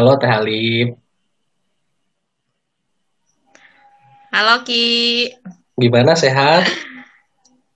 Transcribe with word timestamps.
Halo 0.00 0.16
Teh 0.16 0.32
Halip, 0.32 0.96
Halo 4.32 4.64
Ki, 4.64 5.28
gimana 5.76 6.16
sehat? 6.16 6.64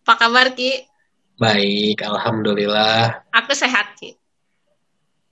apa 0.00 0.14
kabar 0.16 0.56
Ki? 0.56 0.88
Baik, 1.36 2.00
Alhamdulillah. 2.00 3.28
Aku 3.28 3.52
sehat 3.52 4.00
Ki. 4.00 4.16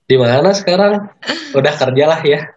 Di 0.05 0.21
mana 0.21 0.53
sekarang? 0.53 1.09
Udah 1.57 1.73
kerja 1.73 2.05
lah 2.13 2.21
ya? 2.21 2.53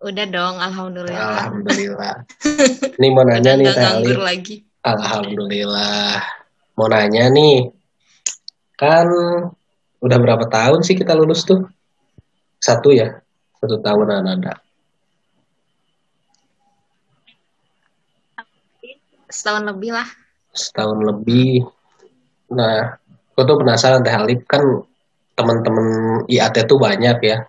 Udah 0.00 0.26
dong, 0.32 0.64
Alhamdulillah. 0.64 1.44
Alhamdulillah. 1.44 2.24
Ini 2.96 3.08
mau 3.12 3.28
nanya 3.28 3.52
Udah 3.52 3.60
nih 3.60 3.68
Teh 3.68 3.84
Halip. 3.84 4.16
lagi. 4.16 4.56
Alhamdulillah. 4.80 6.24
Mau 6.72 6.88
nanya 6.88 7.28
nih, 7.28 7.68
kan 8.80 9.04
udah 10.00 10.16
berapa 10.16 10.48
tahun 10.48 10.80
sih 10.88 10.96
kita 10.96 11.12
lulus 11.12 11.44
tuh? 11.44 11.68
Satu 12.62 12.94
ya? 12.94 13.10
Satu 13.58 13.82
tahunan 13.82 14.22
ada. 14.22 14.54
Setahun 19.26 19.66
lebih 19.66 19.90
lah. 19.90 20.06
Setahun 20.54 21.02
lebih. 21.02 21.66
Nah, 22.54 22.94
aku 23.34 23.42
tuh 23.42 23.58
penasaran 23.58 24.06
Teh 24.06 24.14
Halip 24.14 24.46
kan 24.46 24.62
teman-teman 25.34 26.22
IAT 26.30 26.70
tuh 26.70 26.78
banyak 26.78 27.18
ya. 27.24 27.42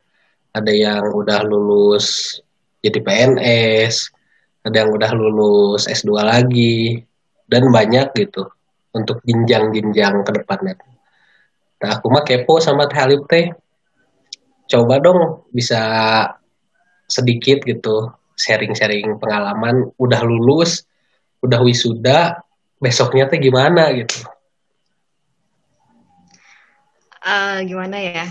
Ada 0.49 0.71
yang 0.73 1.13
udah 1.13 1.45
lulus 1.45 2.39
jadi 2.81 2.97
PNS, 2.97 4.09
ada 4.65 4.75
yang 4.81 4.89
udah 4.91 5.11
lulus 5.13 5.85
S2 5.85 6.25
lagi, 6.25 7.05
dan 7.45 7.69
banyak 7.69 8.11
gitu 8.17 8.49
untuk 8.97 9.21
jenjang-jenjang 9.27 10.25
ke 10.25 10.31
depannya. 10.41 10.73
Nah, 11.83 11.89
aku 11.99 12.07
mah 12.09 12.23
kepo 12.25 12.57
sama 12.57 12.89
Teh 12.89 12.97
Halip 12.97 13.29
teh. 13.29 13.51
Coba 14.67 14.97
dong 15.03 15.47
bisa 15.51 15.79
sedikit 17.07 17.61
gitu 17.67 18.09
sharing-sharing 18.33 19.21
pengalaman 19.21 19.93
udah 20.01 20.21
lulus, 20.25 20.87
udah 21.45 21.59
wisuda, 21.61 22.41
besoknya 22.81 23.29
teh 23.29 23.39
gimana 23.39 23.93
gitu. 23.93 24.25
Eh, 27.23 27.57
gimana 27.69 27.97
ya? 28.03 28.27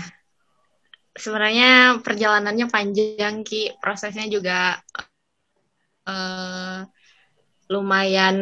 Sebenarnya 1.13 2.01
perjalanannya 2.01 2.69
panjang 2.69 3.41
Ki, 3.41 3.73
prosesnya 3.81 4.29
juga 4.29 4.77
eh, 6.05 6.79
lumayan 7.73 8.37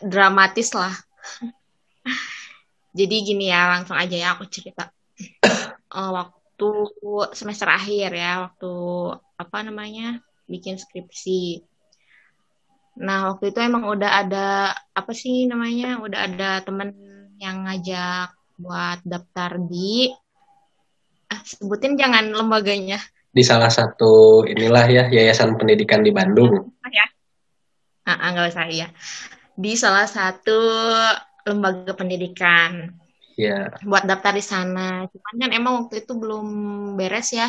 dramatis 0.00 0.72
lah. 0.72 0.94
Jadi 2.98 3.14
gini 3.20 3.52
ya, 3.52 3.68
langsung 3.68 4.00
aja 4.00 4.16
ya 4.16 4.28
aku 4.36 4.46
cerita. 4.48 4.88
Eh, 5.88 6.10
waktu 6.12 6.37
semester 7.36 7.68
akhir 7.70 8.10
ya, 8.14 8.48
waktu 8.48 8.72
apa 9.38 9.58
namanya 9.62 10.18
bikin 10.48 10.80
skripsi. 10.80 11.62
Nah, 12.98 13.30
waktu 13.30 13.54
itu 13.54 13.58
emang 13.62 13.86
udah 13.86 14.26
ada 14.26 14.74
apa 14.74 15.12
sih 15.14 15.46
namanya? 15.46 16.02
Udah 16.02 16.26
ada 16.26 16.50
temen 16.66 16.90
yang 17.38 17.62
ngajak 17.68 18.34
buat 18.58 18.98
daftar 19.06 19.62
di 19.70 20.10
ah, 21.30 21.40
sebutin 21.46 21.94
jangan 21.94 22.34
lembaganya. 22.34 22.98
Di 23.30 23.46
salah 23.46 23.70
satu 23.70 24.42
inilah 24.42 24.84
ya 24.90 25.04
Yayasan 25.06 25.54
Pendidikan 25.54 26.02
di 26.02 26.10
Bandung. 26.10 26.74
Ya. 26.90 27.06
Ah, 28.02 28.18
ah, 28.18 28.28
nggak 28.34 28.50
usah 28.50 28.66
ya. 28.66 28.88
Di 29.54 29.78
salah 29.78 30.10
satu 30.10 30.58
lembaga 31.46 31.94
pendidikan 31.94 32.97
Ya, 33.38 33.70
buat 33.86 34.02
daftar 34.02 34.34
di 34.34 34.42
sana. 34.42 35.06
Cuman 35.06 35.34
kan 35.38 35.50
emang 35.54 35.74
waktu 35.86 36.02
itu 36.02 36.12
belum 36.18 36.46
beres 36.98 37.30
ya. 37.30 37.46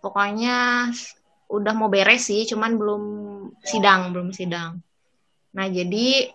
Pokoknya 0.00 0.88
udah 1.52 1.72
mau 1.76 1.92
beres 1.92 2.32
sih, 2.32 2.48
cuman 2.48 2.80
belum 2.80 3.02
sidang, 3.60 4.16
belum 4.16 4.32
sidang. 4.32 4.80
Nah, 5.52 5.68
jadi 5.68 6.32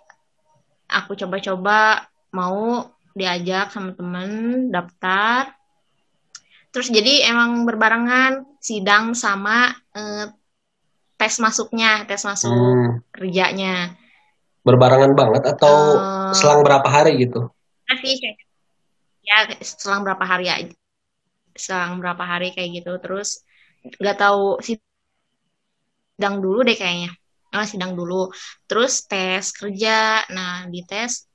aku 0.94 1.18
coba-coba 1.18 2.06
mau 2.30 2.86
diajak 3.18 3.74
sama 3.74 3.98
temen 3.98 4.30
daftar. 4.70 5.58
Terus 6.70 6.94
jadi 6.94 7.34
emang 7.34 7.66
berbarengan 7.66 8.46
sidang 8.62 9.18
sama 9.18 9.74
eh, 9.98 10.30
tes 11.18 11.34
masuknya, 11.42 12.06
tes 12.06 12.22
masuk 12.22 12.54
hmm, 12.54 13.02
kerjanya. 13.10 13.98
berbarengan 14.62 15.18
banget 15.18 15.44
atau 15.50 15.98
Eh, 15.98 16.34
selang 16.38 16.62
berapa 16.62 16.86
hari 16.86 17.26
gitu? 17.26 17.50
masih 17.88 18.20
kayak- 18.22 18.47
ya 19.28 19.38
selang 19.60 20.02
berapa 20.08 20.24
hari 20.24 20.48
aja, 20.48 20.74
selang 21.54 22.00
berapa 22.02 22.24
hari 22.24 22.56
kayak 22.56 22.70
gitu. 22.82 22.92
Terus 23.04 23.44
nggak 24.02 24.18
tahu 24.24 24.58
sidang 24.64 26.36
dulu 26.44 26.60
deh 26.68 26.78
kayaknya. 26.80 27.12
Oh, 27.56 27.66
sidang 27.68 27.94
dulu. 28.00 28.32
Terus 28.68 29.08
tes 29.08 29.52
kerja. 29.56 30.24
Nah, 30.32 30.68
di 30.68 30.84
tes 30.84 31.28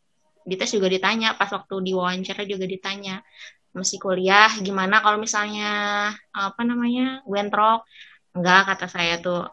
di 0.43 0.55
tes 0.59 0.71
juga 0.75 0.91
ditanya 0.91 1.39
pas 1.39 1.51
waktu 1.55 1.75
diwawancara 1.87 2.43
juga 2.47 2.67
ditanya 2.67 3.23
masih 3.73 3.97
kuliah 4.03 4.51
gimana 4.61 5.01
kalau 5.01 5.17
misalnya 5.17 5.71
apa 6.35 6.61
namanya 6.67 7.25
wentrok 7.25 7.87
enggak 8.37 8.75
kata 8.75 8.87
saya 8.91 9.15
tuh 9.23 9.49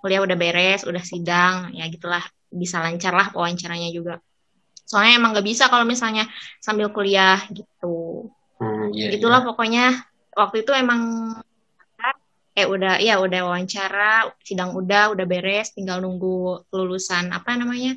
kuliah 0.00 0.24
udah 0.24 0.36
beres 0.40 0.82
udah 0.88 1.04
sidang 1.04 1.70
ya 1.76 1.86
gitulah 1.92 2.24
bisa 2.50 2.82
lancar 2.82 3.12
lah 3.14 3.28
wawancaranya 3.36 3.92
juga 3.94 4.18
soalnya 4.90 5.22
emang 5.22 5.30
nggak 5.38 5.46
bisa 5.46 5.70
kalau 5.70 5.86
misalnya 5.86 6.26
sambil 6.58 6.90
kuliah 6.90 7.38
gitu 7.54 8.26
Hmm, 8.60 8.92
iya, 8.92 9.08
gitulah 9.16 9.40
iya. 9.40 9.46
pokoknya 9.48 9.84
waktu 10.36 10.56
itu 10.68 10.72
emang 10.76 11.00
eh 12.52 12.66
udah 12.66 12.98
ya 13.00 13.22
udah 13.22 13.40
wawancara 13.46 14.28
sidang 14.44 14.74
udah 14.74 15.14
udah 15.14 15.24
beres 15.24 15.72
tinggal 15.72 16.02
nunggu 16.04 16.66
kelulusan 16.68 17.30
apa 17.30 17.56
namanya 17.56 17.96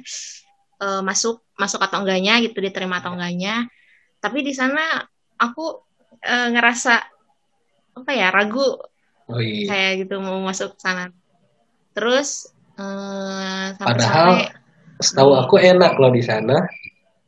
eh, 0.80 1.02
masuk 1.04 1.42
masuk 1.58 1.82
atau 1.84 2.06
enggaknya 2.06 2.40
gitu 2.46 2.62
diterima 2.64 3.02
atau 3.02 3.18
enggaknya 3.18 3.68
tapi 4.24 4.46
di 4.46 4.54
sana 4.56 5.04
aku 5.36 5.84
eh, 6.24 6.48
ngerasa 6.54 6.94
apa 8.00 8.12
ya 8.14 8.32
ragu 8.32 8.80
Oh 9.32 9.40
iya. 9.40 9.68
kayak 9.72 9.92
gitu 10.06 10.20
mau 10.20 10.40
masuk 10.44 10.78
sana 10.80 11.10
terus 11.98 12.48
eh, 12.78 13.66
sampai 13.76 13.90
Padahal 13.90 14.30
sore 14.32 14.44
setahu 15.04 15.32
aku 15.36 15.56
enak 15.60 16.00
loh 16.00 16.12
di 16.14 16.24
sana. 16.24 16.64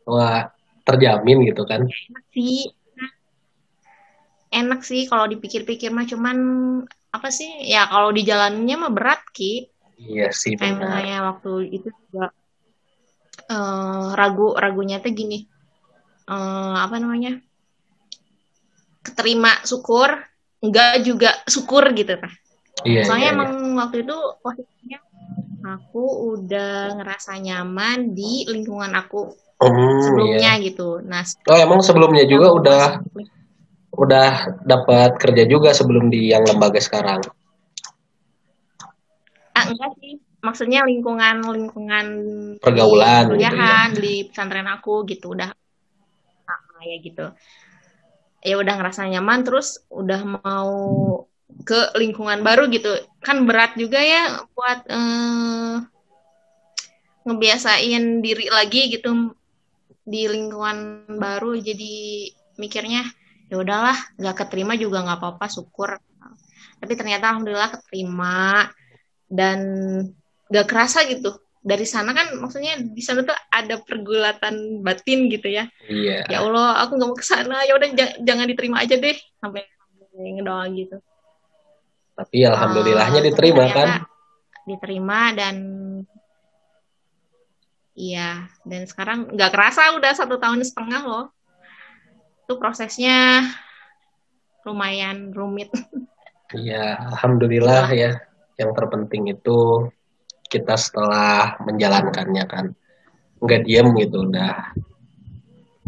Wah, 0.06 0.50
terjamin 0.86 1.50
gitu 1.50 1.66
kan. 1.66 1.86
sih. 2.32 2.70
Enak 4.54 4.88
sih 4.88 5.10
kalau 5.12 5.28
dipikir-pikir 5.28 5.92
mah 5.92 6.08
cuman 6.08 6.38
apa 7.12 7.28
sih 7.28 7.68
ya 7.68 7.90
kalau 7.92 8.14
di 8.16 8.24
jalannya 8.24 8.76
mah 8.80 8.92
berat 8.94 9.22
ki. 9.36 9.68
Iya 9.96 10.32
sih 10.32 10.56
misalnya 10.60 11.34
waktu 11.34 11.52
itu 11.72 11.88
juga 11.92 12.32
eh, 13.52 14.08
ragu 14.16 14.56
ragunya 14.56 15.04
tuh 15.04 15.12
gini. 15.12 15.44
Eh, 16.30 16.76
apa 16.80 16.96
namanya? 17.02 17.42
Keterima 19.04 19.60
syukur 19.68 20.16
enggak 20.66 21.06
juga 21.06 21.32
syukur 21.46 21.86
gitu 21.94 22.18
kan 22.18 22.32
Iya, 22.86 23.02
soalnya 23.08 23.30
iya, 23.32 23.34
iya. 23.34 23.38
emang 23.40 23.52
waktu 23.82 23.98
itu 24.06 24.18
posisinya 24.44 25.00
aku 25.66 26.04
udah 26.36 27.02
ngerasa 27.02 27.32
nyaman 27.42 28.14
di 28.14 28.46
lingkungan 28.46 28.94
aku 28.94 29.34
Hmm, 29.56 29.72
iya. 29.72 30.04
sebelumnya 30.04 30.52
gitu. 30.60 30.90
Nah 31.04 31.24
Oh, 31.48 31.58
emang 31.58 31.80
sebelumnya 31.80 32.24
setelah 32.28 32.34
juga 32.34 32.48
udah 32.52 32.84
masuk 33.16 33.36
udah 33.96 34.60
dapat 34.68 35.16
kerja 35.16 35.44
juga 35.48 35.72
sebelum 35.72 36.12
di 36.12 36.32
yang 36.36 36.44
lembaga 36.44 36.80
sekarang. 36.84 37.24
ah 39.56 39.66
enggak 39.72 39.92
sih. 40.04 40.20
Maksudnya 40.44 40.86
lingkungan 40.86 41.42
lingkungan 41.42 42.06
di 42.60 42.60
Pergaulan 42.62 43.34
gitu 43.34 43.56
ya. 43.56 43.88
di 43.96 44.14
pesantren 44.30 44.68
aku 44.68 45.08
gitu 45.10 45.34
udah 45.34 45.50
ah, 46.46 46.84
ya 46.84 46.98
gitu. 47.02 47.26
Ya 48.46 48.56
udah 48.62 48.78
ngerasa 48.78 49.10
nyaman 49.10 49.42
terus 49.42 49.82
udah 49.90 50.22
mau 50.28 50.70
ke 51.66 51.96
lingkungan 51.98 52.44
baru 52.46 52.68
gitu. 52.70 52.94
Kan 53.24 53.48
berat 53.48 53.74
juga 53.80 53.98
ya 54.04 54.44
buat 54.54 54.86
eh, 54.86 55.76
ngebiasain 57.26 58.22
diri 58.22 58.46
lagi 58.54 58.92
gitu 58.94 59.34
di 60.06 60.30
lingkungan 60.30 61.10
baru 61.18 61.58
jadi 61.58 61.94
mikirnya 62.62 63.04
ya 63.50 63.56
udahlah 63.58 63.98
nggak 64.22 64.46
keterima 64.46 64.78
juga 64.78 65.02
nggak 65.02 65.18
apa-apa 65.20 65.46
syukur. 65.50 65.98
Tapi 66.78 66.94
ternyata 66.94 67.34
alhamdulillah 67.34 67.74
keterima 67.82 68.70
dan 69.26 69.60
nggak 70.50 70.68
kerasa 70.70 71.04
gitu. 71.10 71.34
Dari 71.66 71.82
sana 71.82 72.14
kan 72.14 72.30
maksudnya 72.38 72.78
di 72.78 73.02
sana 73.02 73.26
tuh 73.26 73.34
ada 73.50 73.82
pergulatan 73.82 74.86
batin 74.86 75.26
gitu 75.34 75.50
ya. 75.50 75.66
Iya. 75.90 76.30
ya 76.30 76.38
Allah 76.46 76.86
aku 76.86 76.94
nggak 77.02 77.10
mau 77.10 77.18
ke 77.18 77.26
sana 77.26 77.66
ya 77.66 77.74
udah 77.74 77.90
jangan 78.22 78.46
diterima 78.46 78.86
aja 78.86 78.96
deh. 79.02 79.18
Sampai 79.42 79.66
ngedoa 80.14 80.70
gitu. 80.78 80.98
Tapi 82.16 82.38
alhamdulillahnya 82.46 83.20
Eh, 83.20 83.24
tapi 83.26 83.30
diterima 83.34 83.64
kan. 83.74 83.90
diterima 84.66 85.20
dan 85.34 85.56
iya 87.96 88.52
dan 88.68 88.86
sekarang 88.86 89.32
nggak 89.34 89.52
kerasa 89.56 89.96
udah 89.96 90.12
satu 90.14 90.36
tahun 90.38 90.62
setengah 90.62 91.02
loh 91.08 91.26
itu 92.46 92.54
prosesnya 92.62 93.42
lumayan 94.66 95.34
rumit. 95.34 95.74
Iya, 96.54 97.10
alhamdulillah 97.12 97.90
ya. 97.90 98.22
Yang 98.56 98.72
terpenting 98.78 99.34
itu 99.34 99.90
kita 100.46 100.78
setelah 100.78 101.58
menjalankannya 101.58 102.46
kan 102.46 102.66
nggak 103.42 103.66
diem 103.66 103.90
gitu 103.98 104.30
udah 104.30 104.72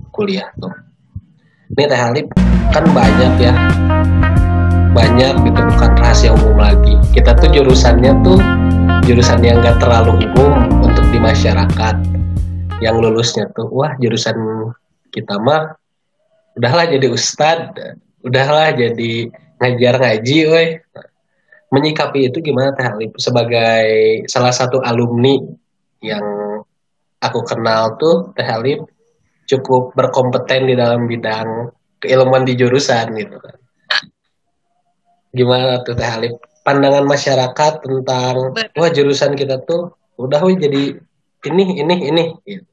kuliah 0.09 0.49
tuh. 0.57 0.73
Ini 1.71 1.83
Teh 1.87 2.01
Halip 2.01 2.27
kan 2.73 2.83
banyak 2.89 3.33
ya 3.37 3.53
banyak 4.97 5.33
gitu 5.45 5.59
bukan 5.61 5.91
rahasia 6.01 6.33
umum 6.33 6.57
lagi 6.57 6.97
kita 7.13 7.37
tuh 7.37 7.53
jurusannya 7.53 8.11
tuh 8.25 8.41
jurusan 9.05 9.39
yang 9.45 9.61
gak 9.61 9.77
terlalu 9.77 10.25
umum 10.25 10.76
di 11.17 11.25
masyarakat 11.25 11.95
yang 12.77 13.01
lulusnya 13.01 13.49
tuh 13.49 13.65
wah 13.73 13.89
jurusan 13.97 14.37
kita 15.09 15.41
mah 15.41 15.73
udahlah 16.53 16.85
jadi 16.93 17.09
ustad 17.09 17.73
udahlah 18.21 18.69
jadi 18.77 19.25
ngajar 19.57 19.97
ngaji 19.97 20.37
woi 20.45 20.67
menyikapi 21.73 22.29
itu 22.29 22.37
gimana 22.45 22.69
Teh 22.77 23.09
sebagai 23.17 23.89
salah 24.29 24.53
satu 24.53 24.77
alumni 24.85 25.41
yang 26.05 26.21
aku 27.17 27.41
kenal 27.49 27.97
tuh 27.97 28.29
Teh 28.37 28.45
Halip 28.45 28.85
cukup 29.49 29.97
berkompeten 29.97 30.69
di 30.69 30.77
dalam 30.77 31.09
bidang 31.09 31.73
keilmuan 31.97 32.45
di 32.45 32.53
jurusan 32.53 33.17
gitu 33.17 33.41
kan. 33.41 33.57
Gimana 35.33 35.81
tuh 35.81 35.97
Teh 35.97 36.05
Alif 36.13 36.37
pandangan 36.61 37.09
masyarakat 37.09 37.73
tentang 37.81 38.53
wah 38.53 38.89
jurusan 38.93 39.33
kita 39.33 39.65
tuh 39.65 39.97
udah 40.21 40.45
wih 40.45 40.61
jadi 40.61 41.06
ini 41.45 41.63
ini 41.83 41.95
ini 42.09 42.23
gitu. 42.47 42.65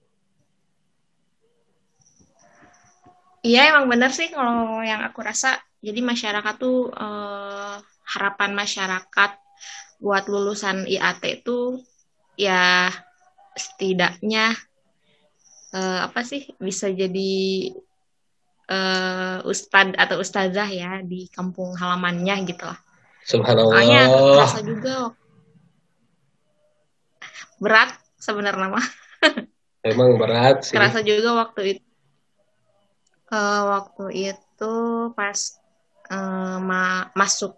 Iya 3.45 3.77
emang 3.77 3.93
bener 3.93 4.09
sih 4.09 4.33
kalau 4.33 4.81
yang 4.81 5.05
aku 5.05 5.21
rasa 5.21 5.61
jadi 5.85 6.01
masyarakat 6.01 6.55
tuh 6.57 6.89
eh, 6.89 7.77
harapan 8.17 8.57
masyarakat 8.57 9.31
buat 10.01 10.25
lulusan 10.33 10.89
IAT 10.89 11.45
itu 11.45 11.85
ya 12.41 12.89
setidaknya 13.53 14.57
eh, 15.77 16.01
apa 16.09 16.25
sih 16.25 16.49
bisa 16.57 16.89
jadi 16.89 17.37
uh, 18.69 19.39
ustad 19.49 19.93
atau 19.97 20.21
ustazah 20.21 20.69
ya 20.69 21.01
di 21.05 21.29
kampung 21.33 21.77
halamannya 21.77 22.49
gitu 22.49 22.65
lah. 22.65 22.79
Subhanallah. 23.25 23.73
Soalnya 23.73 24.03
terasa 24.09 24.61
juga 24.65 24.95
berat 27.61 27.97
sebenarnya 28.25 28.73
mah. 28.73 28.87
Emang 29.85 30.17
berat 30.17 30.65
sih. 30.65 30.73
Terasa 30.73 31.05
juga 31.05 31.37
waktu 31.37 31.77
itu. 31.77 31.85
Uh, 33.29 33.63
waktu 33.69 34.33
itu 34.33 34.75
pas 35.13 35.39
uh, 36.09 36.57
ma 36.61 37.13
masuk 37.13 37.57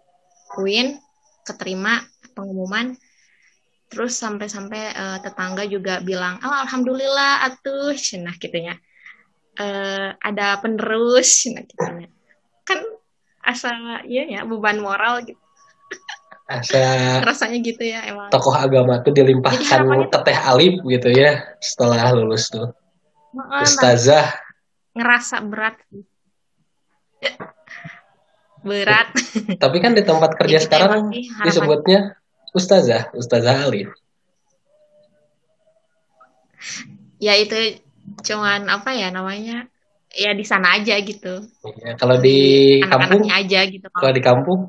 UIN 0.59 0.99
keterima 1.47 2.03
pengumuman 2.35 2.95
terus 3.87 4.19
sampai-sampai 4.19 4.91
uh, 4.95 5.17
tetangga 5.23 5.63
juga 5.63 6.03
bilang 6.03 6.39
oh 6.43 6.55
alhamdulillah 6.67 7.47
atuh 7.47 7.95
cenah 7.95 8.35
gitunya 8.35 8.75
uh, 9.59 10.11
ada 10.19 10.59
penerus 10.59 11.47
nah, 11.47 11.63
gitu. 11.63 11.73
kan 12.67 12.79
asal 13.47 14.03
ya 14.03 14.27
ya 14.27 14.43
beban 14.43 14.83
moral 14.83 15.23
gitu 15.23 15.39
asa 16.47 17.19
rasanya 17.27 17.59
gitu 17.59 17.83
ya 17.83 18.07
emang. 18.07 18.31
tokoh 18.31 18.55
agama 18.55 19.03
tuh 19.03 19.11
dilimpahkan 19.11 19.83
ke 20.07 20.19
teh 20.23 20.37
alif 20.47 20.79
gitu 20.79 21.09
ya 21.11 21.43
setelah 21.59 22.15
lulus 22.15 22.47
tuh. 22.47 22.71
Oh, 23.35 23.61
ustazah. 23.61 24.31
Ngerasa 24.95 25.43
berat 25.43 25.75
berat. 28.63 29.07
Tapi 29.63 29.77
kan 29.83 29.91
di 29.91 30.07
tempat 30.07 30.39
kerja 30.39 30.63
sekarang 30.63 31.11
disebutnya 31.43 32.15
ustazah 32.55 33.11
ustazah 33.13 33.67
alif 33.67 33.91
ya 37.21 37.33
itu 37.37 37.81
cuman 38.23 38.65
apa 38.69 38.93
ya 38.93 39.13
namanya 39.13 39.69
ya 40.13 40.33
di 40.33 40.45
sana 40.47 40.79
aja 40.79 40.97
gitu. 41.03 41.45
Ya, 41.83 41.93
kalau 41.99 42.17
di 42.17 42.79
kampung? 42.81 43.27
aja 43.29 43.59
gitu. 43.69 43.85
Kalau 43.91 44.11
di 44.13 44.23
kampung 44.23 44.59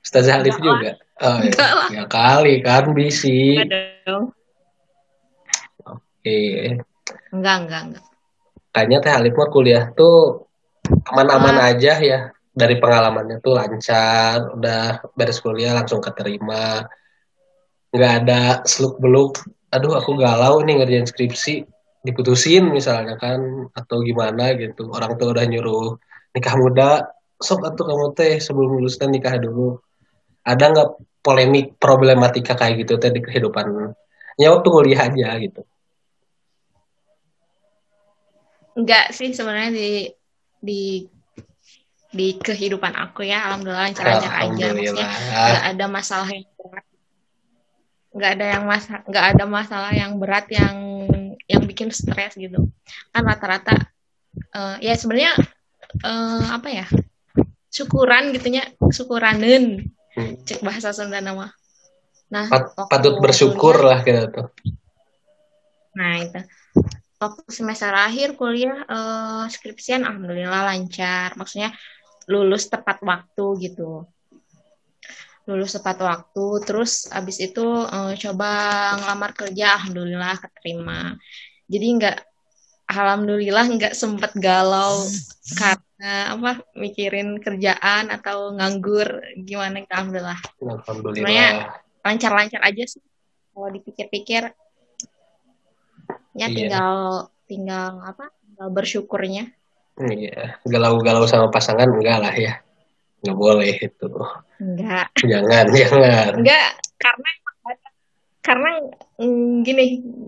Ustazah 0.00 0.40
Alif 0.40 0.56
juga. 0.58 0.96
Oh, 1.20 1.38
ya. 1.44 1.52
ya 1.92 2.02
kali 2.08 2.64
kan 2.64 2.96
bisi. 2.96 3.60
Oke. 5.84 6.40
Enggak, 7.30 7.56
enggak, 7.66 7.82
enggak. 7.90 8.04
Kayaknya 8.70 8.98
Teh 9.04 9.12
Alif 9.12 9.34
mah 9.36 9.50
kuliah 9.52 9.84
tuh 9.92 10.48
aman-aman 11.12 11.56
uh. 11.60 11.68
aja 11.70 11.94
ya. 12.00 12.20
Dari 12.50 12.82
pengalamannya 12.82 13.38
tuh 13.38 13.54
lancar, 13.54 14.58
udah 14.58 15.06
beres 15.14 15.38
kuliah 15.38 15.76
langsung 15.76 16.02
keterima. 16.02 16.82
Nggak 17.94 18.12
ada 18.24 18.40
seluk-beluk. 18.66 19.38
Aduh, 19.70 19.94
aku 19.94 20.18
galau 20.18 20.58
nih 20.66 20.82
ngerjain 20.82 21.06
skripsi 21.06 21.62
diputusin 22.00 22.72
misalnya 22.72 23.20
kan 23.20 23.68
atau 23.76 24.00
gimana 24.00 24.56
gitu 24.56 24.88
orang 24.88 25.20
tua 25.20 25.36
udah 25.36 25.44
nyuruh 25.44 26.00
nikah 26.32 26.56
muda 26.56 27.12
sok 27.36 27.60
atau 27.68 27.84
kamu 27.84 28.06
teh 28.16 28.34
sebelum 28.40 28.80
lulus 28.80 28.96
kan 28.96 29.12
nikah 29.12 29.36
dulu 29.36 29.76
ada 30.44 30.64
nggak 30.72 30.88
polemik 31.20 31.76
problematika 31.76 32.56
kayak 32.56 32.84
gitu 32.84 32.96
teh 32.96 33.12
di 33.12 33.20
kehidupan? 33.20 33.92
Ya 34.40 34.52
waktu 34.54 34.68
kuliah 34.72 35.04
aja 35.04 35.36
gitu. 35.36 35.62
Enggak 38.72 39.12
sih 39.12 39.34
sebenarnya 39.36 39.70
di 39.76 39.90
di 40.60 40.82
di 42.10 42.28
kehidupan 42.40 42.96
aku 42.96 43.28
ya. 43.28 43.52
Alhamdulillah 43.52 43.92
lancar-lancar 43.92 44.32
aja. 44.32 44.64
Maksudnya 44.72 45.10
nggak 45.12 45.64
ada 45.76 45.86
masalah 45.86 46.28
yang 46.32 46.48
berat. 46.56 46.86
Nggak 48.10 48.30
ada 48.34 48.46
yang 48.48 48.62
mas 48.66 48.84
nggak 48.88 49.26
ada 49.36 49.44
masalah 49.46 49.92
yang 49.94 50.12
berat 50.18 50.46
yang 50.50 50.76
yang 51.44 51.62
bikin 51.68 51.92
stres 51.92 52.34
gitu. 52.40 52.72
Kan 53.12 53.22
rata-rata 53.28 53.76
uh, 54.56 54.80
ya 54.80 54.96
sebenarnya 54.96 55.36
uh, 56.06 56.56
apa 56.56 56.68
ya? 56.72 56.86
Syukuran 57.70 58.34
gitunya 58.34 58.66
syukuranen 58.90 59.84
hmm. 59.84 59.99
Cek 60.46 60.60
bahasa 60.64 60.90
Sunda 60.94 61.18
nama. 61.20 61.50
Nah 62.30 62.46
Pat, 62.46 62.74
patut 62.88 63.18
bersyukur 63.18 63.74
kuliah, 63.74 63.88
lah 63.90 64.00
kita 64.06 64.22
tuh. 64.30 64.46
Nah 65.98 66.12
itu. 66.22 66.40
Waktu 67.20 67.42
semester 67.52 67.92
akhir 67.92 68.40
kuliah 68.40 68.80
uh, 68.88 69.44
skripsian 69.50 70.08
alhamdulillah 70.08 70.64
lancar. 70.64 71.36
Maksudnya 71.36 71.74
lulus 72.30 72.70
tepat 72.70 73.02
waktu 73.04 73.46
gitu. 73.66 74.08
Lulus 75.44 75.74
tepat 75.74 75.98
waktu 76.00 76.46
terus 76.64 77.10
abis 77.10 77.42
itu 77.42 77.66
uh, 77.66 78.14
coba 78.14 78.50
ngelamar 79.02 79.34
kerja 79.34 79.76
alhamdulillah 79.76 80.38
keterima. 80.38 81.18
Jadi 81.66 81.86
nggak 81.98 82.16
alhamdulillah 82.90 83.66
nggak 83.70 83.94
sempet 83.94 84.34
galau 84.34 85.06
karena 85.54 86.34
apa 86.34 86.52
mikirin 86.74 87.38
kerjaan 87.38 88.10
atau 88.10 88.54
nganggur. 88.58 89.22
Gimana 89.38 89.86
alhamdulillah. 89.86 90.38
Alhamdulillah. 90.58 91.16
Sebenarnya 91.16 91.48
lancar-lancar 92.02 92.60
aja 92.66 92.84
sih 92.86 93.02
kalau 93.54 93.70
dipikir-pikir. 93.70 94.50
Ya 96.34 96.46
iya. 96.46 96.54
tinggal 96.54 96.96
tinggal 97.46 98.02
apa 98.02 98.34
tinggal 98.42 98.68
bersyukurnya. 98.74 99.54
Iya. 100.00 100.58
Galau-galau 100.66 101.26
sama 101.30 101.50
pasangan 101.50 101.86
enggak 101.86 102.18
lah 102.18 102.34
ya. 102.34 102.58
Nggak 103.22 103.36
boleh 103.36 103.74
itu. 103.78 104.08
Enggak. 104.58 105.06
Jangan 105.22 105.64
jangan. 105.78 106.32
Enggak 106.42 106.68
karena 106.98 107.30
karena 108.40 108.80
mm, 109.20 109.62
gini 109.62 109.84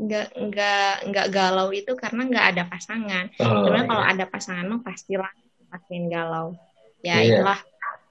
nggak 0.08 0.28
nggak 0.36 0.94
nggak 1.08 1.26
galau 1.32 1.72
itu 1.72 1.96
karena 1.96 2.28
nggak 2.28 2.46
ada 2.54 2.62
pasangan 2.68 3.24
oh, 3.40 3.64
karena 3.64 3.82
iya. 3.84 3.88
kalau 3.88 4.04
ada 4.04 4.24
pasangan 4.28 4.66
mah 4.68 4.80
pastilah 4.84 5.32
makin 5.72 6.12
galau 6.12 6.52
ya 7.00 7.24
iya. 7.24 7.40
itulah 7.40 7.60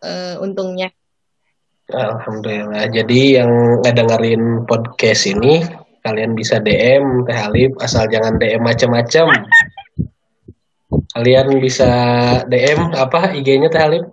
uh, 0.01 0.35
untungnya 0.41 0.89
Alhamdulillah. 1.91 2.87
Jadi 2.87 3.35
yang 3.35 3.51
ngedengerin 3.83 4.63
podcast 4.63 5.27
ini 5.27 5.59
kalian 5.99 6.33
bisa 6.39 6.63
DM 6.63 7.27
Teh 7.27 7.35
Alif 7.35 7.75
asal 7.83 8.07
jangan 8.07 8.39
DM 8.39 8.63
macam-macam. 8.63 9.27
kalian 11.15 11.59
bisa 11.59 11.91
DM 12.47 12.95
apa 12.95 13.35
IG-nya 13.35 13.67
Teh 13.67 13.83
Alif? 13.83 14.05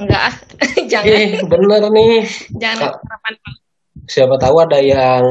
Enggak, 0.00 0.30
jangan. 0.90 1.08
Eh, 1.12 1.44
bener 1.44 1.82
nih. 1.92 2.24
Jangan 2.56 2.96
Siapa 4.08 4.34
tahu 4.40 4.56
ada 4.64 4.80
yang, 4.80 5.24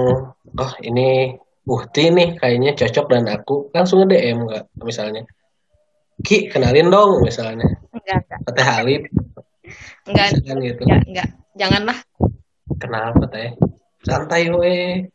oh 0.55 0.73
ini 0.85 1.35
Uhti 1.61 2.09
nih 2.09 2.41
kayaknya 2.41 2.73
cocok 2.73 3.05
dan 3.05 3.29
aku 3.29 3.69
langsung 3.69 4.01
nge-DM 4.01 4.49
enggak 4.49 4.65
misalnya. 4.81 5.21
Ki, 6.21 6.49
kenalin 6.49 6.89
dong 6.89 7.21
misalnya. 7.21 7.65
Enggak, 7.93 8.25
enggak. 8.25 8.39
Teh 8.57 8.65
Halip. 8.65 9.01
Enggak, 10.09 10.27
gitu. 10.33 10.81
enggak, 10.83 11.01
enggak. 11.05 11.27
Janganlah. 11.53 11.97
Kenapa 12.81 13.23
teh? 13.29 13.53
Santai 14.01 14.49
we. 14.49 15.05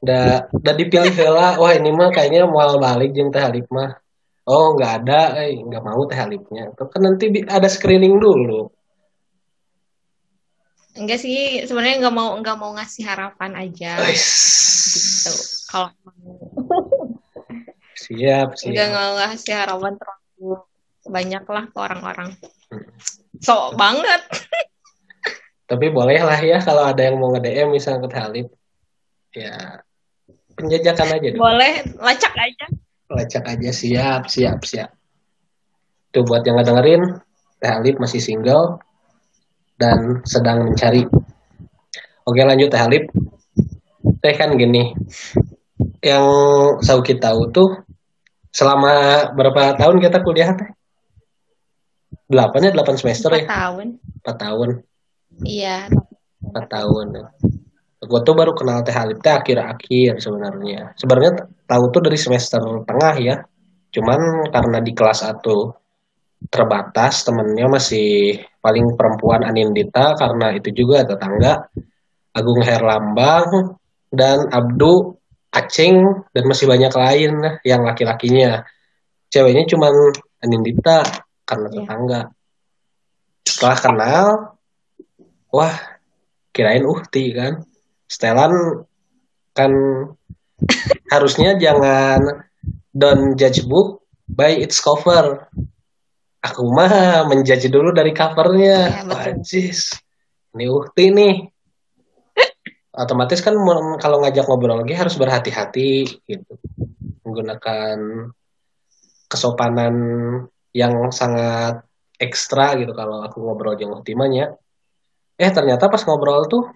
Udah, 0.00 0.48
udah 0.50 0.74
dipilih 0.74 1.14
lah. 1.30 1.60
Wah 1.60 1.72
ini 1.76 1.92
mah 1.92 2.08
kayaknya 2.08 2.48
mau 2.48 2.80
balik 2.80 3.12
jeng 3.12 3.28
Teh 3.28 3.44
Halip 3.44 3.68
mah 3.68 4.02
oh 4.48 4.66
nggak 4.74 4.92
ada 5.02 5.38
eh 5.42 5.58
nggak 5.58 5.82
mau 5.84 6.02
teh 6.06 6.18
halipnya 6.18 6.74
kan 6.74 7.00
nanti 7.02 7.44
ada 7.46 7.68
screening 7.70 8.18
dulu. 8.18 8.70
Enggak 10.92 11.24
sih 11.24 11.64
sebenarnya 11.64 12.04
nggak 12.04 12.16
mau 12.16 12.36
nggak 12.36 12.56
mau 12.58 12.70
ngasih 12.76 13.04
harapan 13.06 13.52
aja. 13.56 13.96
Gitu. 14.02 15.32
Kalau 15.70 15.88
siap 18.02 18.58
siap. 18.58 18.72
nggak 18.72 18.86
nggak 18.92 19.28
ngasih 19.30 19.54
harapan 19.56 19.92
terlalu 19.96 20.52
banyak 21.08 21.44
lah 21.46 21.64
ke 21.70 21.78
orang-orang. 21.78 22.28
Hmm. 22.68 22.88
so 23.40 23.72
banget. 23.78 24.20
Tapi 25.70 25.88
boleh 25.88 26.20
lah 26.20 26.36
ya 26.36 26.60
kalau 26.60 26.84
ada 26.84 27.00
yang 27.00 27.16
mau 27.16 27.32
nge 27.32 27.48
DM 27.48 27.68
misalnya 27.72 28.04
ke 28.04 28.18
Halip 28.20 28.48
ya 29.32 29.80
penjajakan 30.52 31.08
aja 31.16 31.28
dong. 31.32 31.40
boleh 31.40 31.72
lacak 31.96 32.32
aja 32.36 32.66
lacak 33.12 33.44
aja. 33.46 33.70
Siap 33.70 34.28
siap 34.28 34.58
siap. 34.64 34.90
Tuh 36.12 36.24
buat 36.24 36.44
yang 36.44 36.60
dengerin 36.60 37.02
Teh 37.62 37.70
Halip 37.70 37.96
masih 38.02 38.20
single 38.20 38.82
dan 39.80 40.20
sedang 40.28 40.68
mencari. 40.68 41.06
Oke 42.26 42.40
lanjut 42.44 42.68
Teh 42.68 42.80
Halip 42.80 43.04
Teh 44.20 44.34
kan 44.36 44.52
gini. 44.56 44.92
Yang 46.02 46.26
Sauki 46.82 47.16
tahu 47.16 47.48
tuh 47.54 47.86
selama 48.52 49.26
berapa 49.32 49.78
tahun 49.78 50.02
kita 50.02 50.20
kuliah 50.20 50.52
Teh? 50.52 50.70
Delapan 52.28 52.68
ya? 52.68 52.70
Delapan 52.76 52.96
semester 52.96 53.30
ya? 53.32 53.44
tahun. 53.48 54.00
Empat 54.00 54.36
tahun. 54.36 54.68
Iya. 55.44 55.88
Empat 56.42 56.64
tahun 56.68 57.06
ya 57.16 57.26
gue 58.02 58.20
tuh 58.26 58.34
baru 58.34 58.50
kenal 58.50 58.82
teh 58.82 58.90
Halip 58.90 59.22
teh 59.22 59.30
akhir-akhir 59.30 60.18
sebenarnya. 60.18 60.98
Sebenarnya 60.98 61.46
tahu 61.70 61.84
tuh 61.94 62.02
dari 62.02 62.18
semester 62.18 62.58
tengah 62.82 63.14
ya. 63.22 63.36
Cuman 63.94 64.50
karena 64.50 64.78
di 64.82 64.90
kelas 64.90 65.22
satu 65.22 65.70
terbatas 66.50 67.22
temennya 67.22 67.70
masih 67.70 68.42
paling 68.58 68.98
perempuan 68.98 69.46
Anindita 69.46 70.18
karena 70.18 70.50
itu 70.50 70.74
juga 70.74 71.06
tetangga 71.06 71.70
Agung 72.34 72.58
Herlambang 72.64 73.78
dan 74.10 74.50
Abdu 74.50 75.14
Acing 75.52 76.26
dan 76.34 76.44
masih 76.48 76.66
banyak 76.66 76.90
lain 76.90 77.32
yang 77.62 77.86
laki-lakinya. 77.86 78.66
Ceweknya 79.30 79.68
cuman 79.70 79.94
Anindita 80.42 81.06
karena 81.46 81.68
iya. 81.70 81.76
tetangga. 81.78 82.20
Setelah 83.46 83.78
kenal 83.78 84.26
wah 85.52 85.76
kirain 86.50 86.82
uhti 86.82 87.36
kan 87.36 87.62
Setelan 88.12 88.84
kan 89.56 89.72
harusnya 91.08 91.56
jangan 91.56 92.44
don't 92.92 93.40
judge 93.40 93.64
book 93.64 94.04
by 94.28 94.52
its 94.52 94.84
cover. 94.84 95.48
Aku 96.44 96.68
mah 96.68 97.24
menjudge 97.24 97.72
dulu 97.72 97.96
dari 97.96 98.12
covernya. 98.12 99.08
Ya, 99.08 99.32
Ini 100.52 100.66
ukti 100.68 101.08
nih. 101.08 101.34
Otomatis 102.92 103.40
kan 103.40 103.56
kalau 103.96 104.20
ngajak 104.20 104.44
ngobrol 104.44 104.84
lagi 104.84 104.92
harus 104.92 105.16
berhati-hati 105.16 106.20
gitu. 106.28 106.52
Menggunakan 107.24 107.96
kesopanan 109.32 109.94
yang 110.76 111.08
sangat 111.08 111.88
ekstra 112.20 112.76
gitu 112.76 112.92
kalau 112.92 113.24
aku 113.24 113.40
ngobrol 113.40 113.78
dengan 113.78 114.04
uktimanya. 114.04 114.52
Eh 115.40 115.48
ternyata 115.48 115.88
pas 115.88 116.04
ngobrol 116.04 116.44
tuh 116.52 116.68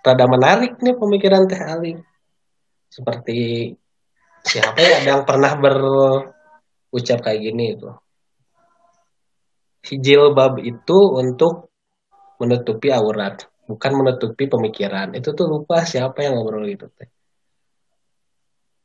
rada 0.00 0.26
menarik 0.28 0.80
nih 0.80 0.96
pemikiran 0.96 1.48
Teh 1.48 1.60
Ali. 1.60 1.92
Seperti 2.90 3.70
siapa 4.42 4.80
ya 4.80 4.98
yang 5.04 5.22
pernah 5.22 5.54
berucap 5.56 7.18
kayak 7.22 7.40
gini 7.40 7.76
itu. 7.76 7.88
Jilbab 9.80 10.60
itu 10.60 10.98
untuk 11.16 11.72
menutupi 12.36 12.92
aurat, 12.92 13.48
bukan 13.64 13.92
menutupi 13.96 14.44
pemikiran. 14.48 15.16
Itu 15.16 15.32
tuh 15.32 15.48
lupa 15.48 15.84
siapa 15.88 16.24
yang 16.24 16.36
ngobrol 16.36 16.68
gitu 16.68 16.88
teh. 16.92 17.08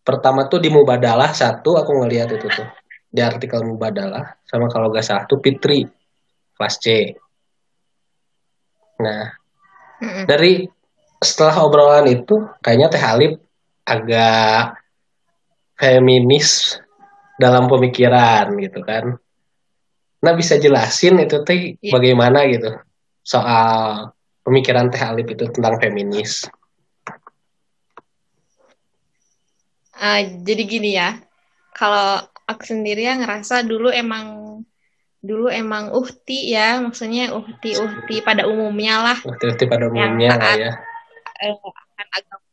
Pertama 0.05 0.45
tuh 0.45 0.61
di 0.61 0.69
Mubadalah 0.69 1.33
satu 1.33 1.81
aku 1.81 1.91
ngelihat 2.05 2.29
itu 2.37 2.45
tuh 2.45 2.67
di 3.09 3.25
artikel 3.25 3.65
Mubadalah 3.65 4.37
sama 4.45 4.69
kalau 4.69 4.93
gak 4.93 5.01
salah 5.01 5.25
tuh 5.25 5.41
Fitri 5.41 5.81
kelas 6.55 6.75
C. 6.77 6.85
Nah, 9.01 9.27
dari 10.29 10.63
setelah 11.19 11.63
obrolan 11.63 12.07
itu 12.09 12.43
kayaknya 12.59 12.87
Teh 12.91 13.01
Halip 13.01 13.33
agak 13.85 14.79
feminis 15.77 16.79
dalam 17.39 17.67
pemikiran 17.67 18.55
gitu 18.59 18.79
kan. 18.83 19.15
Nah 20.23 20.33
bisa 20.33 20.57
jelasin 20.57 21.21
itu 21.21 21.43
teh 21.45 21.77
ya. 21.79 21.93
bagaimana 21.93 22.47
gitu 22.49 22.71
soal 23.21 24.09
pemikiran 24.43 24.89
Teh 24.89 24.99
Halip 24.99 25.27
itu 25.29 25.45
tentang 25.51 25.77
feminis. 25.79 26.47
Uh, 29.95 30.43
jadi 30.43 30.63
gini 30.67 30.99
ya, 30.99 31.23
kalau 31.71 32.19
aku 32.43 32.67
sendiri 32.67 33.07
ya 33.07 33.15
ngerasa 33.15 33.63
dulu 33.63 33.87
emang 33.87 34.59
dulu 35.23 35.47
emang 35.47 35.95
uhti 35.95 36.51
ya, 36.51 36.83
maksudnya 36.83 37.31
uhti 37.31 37.79
uhti 37.79 38.19
pada 38.19 38.43
umumnya 38.43 39.01
lah. 39.01 39.17
Uhti 39.23 39.55
uhti 39.55 39.63
pada 39.71 39.87
umumnya 39.87 40.35
lah 40.35 40.53
ya 40.59 40.71
akan 41.53 42.07
agama 42.15 42.45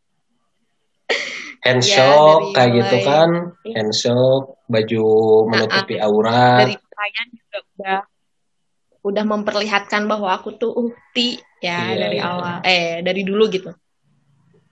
handshock 1.63 2.41
ya, 2.43 2.53
kayak 2.59 2.69
mulai, 2.69 2.79
gitu 2.79 2.97
kan 3.07 3.31
ya. 3.63 3.73
handshock 3.79 4.43
baju 4.67 5.05
menutupi 5.47 5.95
nah, 5.97 6.05
aurat 6.11 6.59
dari 6.67 6.75
pakaian 6.77 7.27
juga 7.31 7.59
udah 7.63 7.99
udah 9.03 9.25
memperlihatkan 9.27 10.03
bahwa 10.07 10.31
aku 10.35 10.55
tuh 10.59 10.71
ukti 10.75 11.39
ya 11.63 11.95
iya, 11.95 11.99
dari 12.07 12.19
iya. 12.19 12.27
awal 12.27 12.55
eh 12.67 13.03
dari 13.03 13.23
dulu 13.23 13.45
gitu 13.51 13.71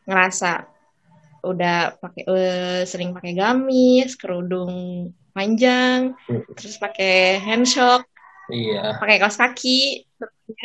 ngerasa 0.07 0.67
udah 1.41 1.97
pakai 1.97 2.23
uh, 2.29 2.81
sering 2.85 3.17
pakai 3.17 3.33
gamis 3.33 4.19
kerudung 4.19 5.09
panjang 5.33 6.19
hmm. 6.27 6.53
terus 6.59 6.77
pakai 6.77 7.39
handshock 7.39 8.05
iya 8.51 8.99
pakai 8.99 9.23
kaos 9.23 9.39
kaki 9.39 10.11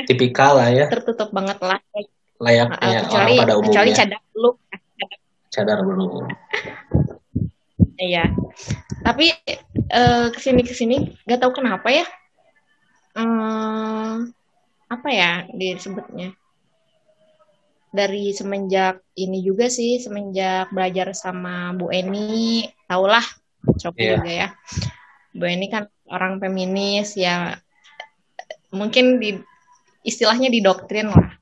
tipikal 0.09 0.57
lah 0.57 0.69
ya 0.73 0.85
tertutup 0.89 1.29
banget 1.29 1.61
lah 1.61 1.79
layaknya 2.41 2.77
uh, 2.77 3.03
kecuali, 3.07 3.33
orang 3.33 3.41
pada 3.41 3.53
umumnya. 3.55 3.69
Kecuali 3.71 3.91
cadar 3.93 4.21
belum. 4.33 4.55
Cadar 5.51 5.79
belum. 5.83 6.11
Iya. 7.95 8.25
Tapi 9.05 9.25
uh, 9.93 10.27
ke 10.33 10.39
sini 10.41 10.61
ke 10.67 10.73
sini 10.75 10.97
nggak 11.23 11.39
tahu 11.39 11.51
kenapa 11.63 11.87
ya. 11.93 12.05
Um, 13.15 14.35
apa 14.91 15.09
ya 15.11 15.47
disebutnya? 15.55 16.35
Dari 17.95 18.35
semenjak 18.35 18.99
ini 19.15 19.39
juga 19.39 19.71
sih, 19.71 20.03
semenjak 20.03 20.67
belajar 20.75 21.15
sama 21.15 21.71
Bu 21.71 21.87
Eni, 21.95 22.67
tahulah 22.91 23.23
Coba 23.73 23.97
yeah. 23.97 24.13
juga 24.19 24.31
ya. 24.31 24.47
Bu 25.33 25.43
Eni 25.49 25.67
kan 25.67 25.89
orang 26.07 26.37
feminis 26.37 27.17
ya 27.17 27.57
mungkin 28.69 29.17
di 29.17 29.41
istilahnya 30.05 30.53
didoktrin 30.53 31.09
lah 31.09 31.33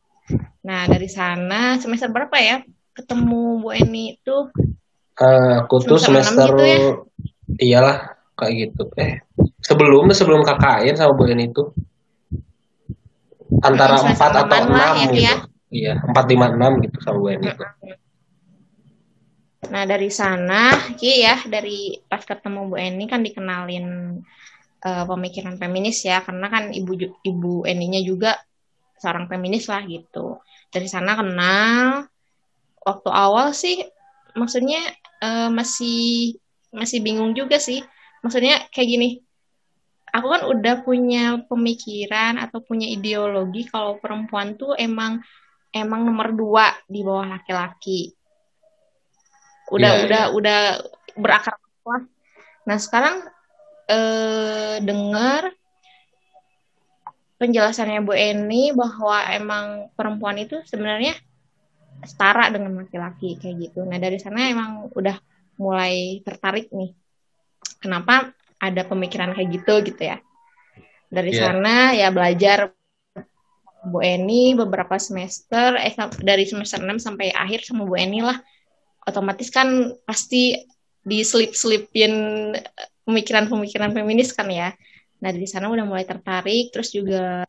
Nah, 0.64 0.88
dari 0.88 1.12
sana 1.12 1.76
semester 1.76 2.08
berapa 2.08 2.36
ya 2.40 2.64
ketemu 2.96 3.60
Bu 3.60 3.70
Eni 3.76 4.16
itu? 4.16 4.48
Uh, 5.20 5.62
aku 5.62 5.84
tuh 5.84 6.00
semester, 6.02 6.50
gitu 6.56 6.64
ya? 6.64 6.80
iyalah 7.60 7.98
kayak 8.40 8.72
gitu. 8.72 8.90
Eh, 8.98 9.22
sebelum 9.62 10.10
sebelum 10.16 10.42
KKN 10.42 10.96
sama 10.96 11.14
Bu 11.14 11.28
Eni 11.28 11.52
itu 11.52 11.68
antara 13.60 14.00
empat 14.02 14.32
atau 14.34 14.58
enam 14.72 14.96
ya, 14.96 15.04
gitu. 15.06 15.20
Ya? 15.20 15.36
Iya, 15.74 15.94
empat 16.06 16.26
lima 16.32 16.48
enam 16.56 16.80
gitu 16.80 16.98
sama 17.04 17.18
Bu 17.20 17.28
Eni 17.36 17.52
itu. 17.52 17.64
Nah 19.64 19.84
dari 19.84 20.10
sana, 20.12 20.96
Ki 20.96 21.24
ya 21.24 21.44
dari 21.44 22.00
pas 22.08 22.24
ketemu 22.24 22.72
Bu 22.72 22.76
Eni 22.80 23.06
kan 23.12 23.20
dikenalin 23.20 24.18
uh, 24.80 25.04
pemikiran 25.12 25.60
feminis 25.60 26.08
ya, 26.08 26.24
karena 26.24 26.48
kan 26.48 26.72
ibu 26.72 26.96
ibu 27.22 27.68
Eninya 27.68 28.00
juga 28.00 28.40
seorang 28.98 29.28
feminis 29.28 29.68
lah 29.68 29.84
gitu 29.84 30.40
dari 30.74 30.90
sana 30.90 31.14
kenal. 31.14 32.10
Waktu 32.84 33.10
awal 33.14 33.56
sih 33.56 33.86
maksudnya 34.34 34.82
uh, 35.22 35.48
masih 35.54 36.36
masih 36.74 37.00
bingung 37.06 37.38
juga 37.38 37.62
sih. 37.62 37.86
Maksudnya 38.26 38.68
kayak 38.74 38.90
gini 38.90 39.10
aku 40.14 40.28
kan 40.30 40.42
udah 40.46 40.76
punya 40.86 41.42
pemikiran 41.50 42.38
atau 42.38 42.62
punya 42.62 42.86
ideologi 42.86 43.66
kalau 43.66 43.98
perempuan 43.98 44.54
tuh 44.54 44.78
emang 44.78 45.22
emang 45.74 46.06
nomor 46.06 46.30
dua 46.38 46.70
di 46.86 47.02
bawah 47.02 47.34
laki-laki. 47.34 48.14
Udah 49.74 49.92
yeah, 49.98 50.06
udah 50.06 50.24
yeah. 50.30 50.38
udah 50.38 50.60
berakar 51.18 51.58
lah. 51.58 52.04
Nah 52.70 52.78
sekarang 52.78 53.26
eh, 53.90 54.78
dengar 54.86 55.50
penjelasannya 57.38 58.06
Bu 58.06 58.14
Eni 58.14 58.72
bahwa 58.74 59.24
emang 59.34 59.66
perempuan 59.98 60.38
itu 60.40 60.62
sebenarnya 60.66 61.18
setara 62.04 62.52
dengan 62.52 62.84
laki-laki 62.84 63.40
kayak 63.40 63.72
gitu. 63.72 63.86
Nah 63.88 63.98
dari 63.98 64.20
sana 64.20 64.52
emang 64.52 64.92
udah 64.94 65.18
mulai 65.60 66.20
tertarik 66.26 66.70
nih. 66.74 66.94
Kenapa 67.80 68.32
ada 68.60 68.82
pemikiran 68.88 69.36
kayak 69.36 69.50
gitu 69.60 69.74
gitu 69.92 70.02
ya 70.08 70.18
dari 71.14 71.30
yeah. 71.30 71.42
sana 71.46 71.76
ya 71.94 72.10
belajar 72.10 72.74
Bu 73.84 74.02
Eni 74.02 74.58
beberapa 74.58 74.98
semester 74.98 75.78
eh 75.78 75.94
dari 76.24 76.50
semester 76.50 76.82
6 76.82 76.98
sampai 76.98 77.30
akhir 77.30 77.70
sama 77.70 77.86
Bu 77.86 77.94
Eni 77.94 78.26
lah 78.26 78.42
otomatis 79.06 79.54
kan 79.54 79.94
pasti 80.10 80.58
diselip-selipin 81.04 82.14
pemikiran-pemikiran 83.04 83.92
feminis 83.92 84.32
kan 84.34 84.48
ya 84.50 84.72
nah 85.24 85.32
dari 85.32 85.48
sana 85.48 85.72
udah 85.72 85.88
mulai 85.88 86.04
tertarik 86.04 86.76
terus 86.76 86.92
juga 86.92 87.48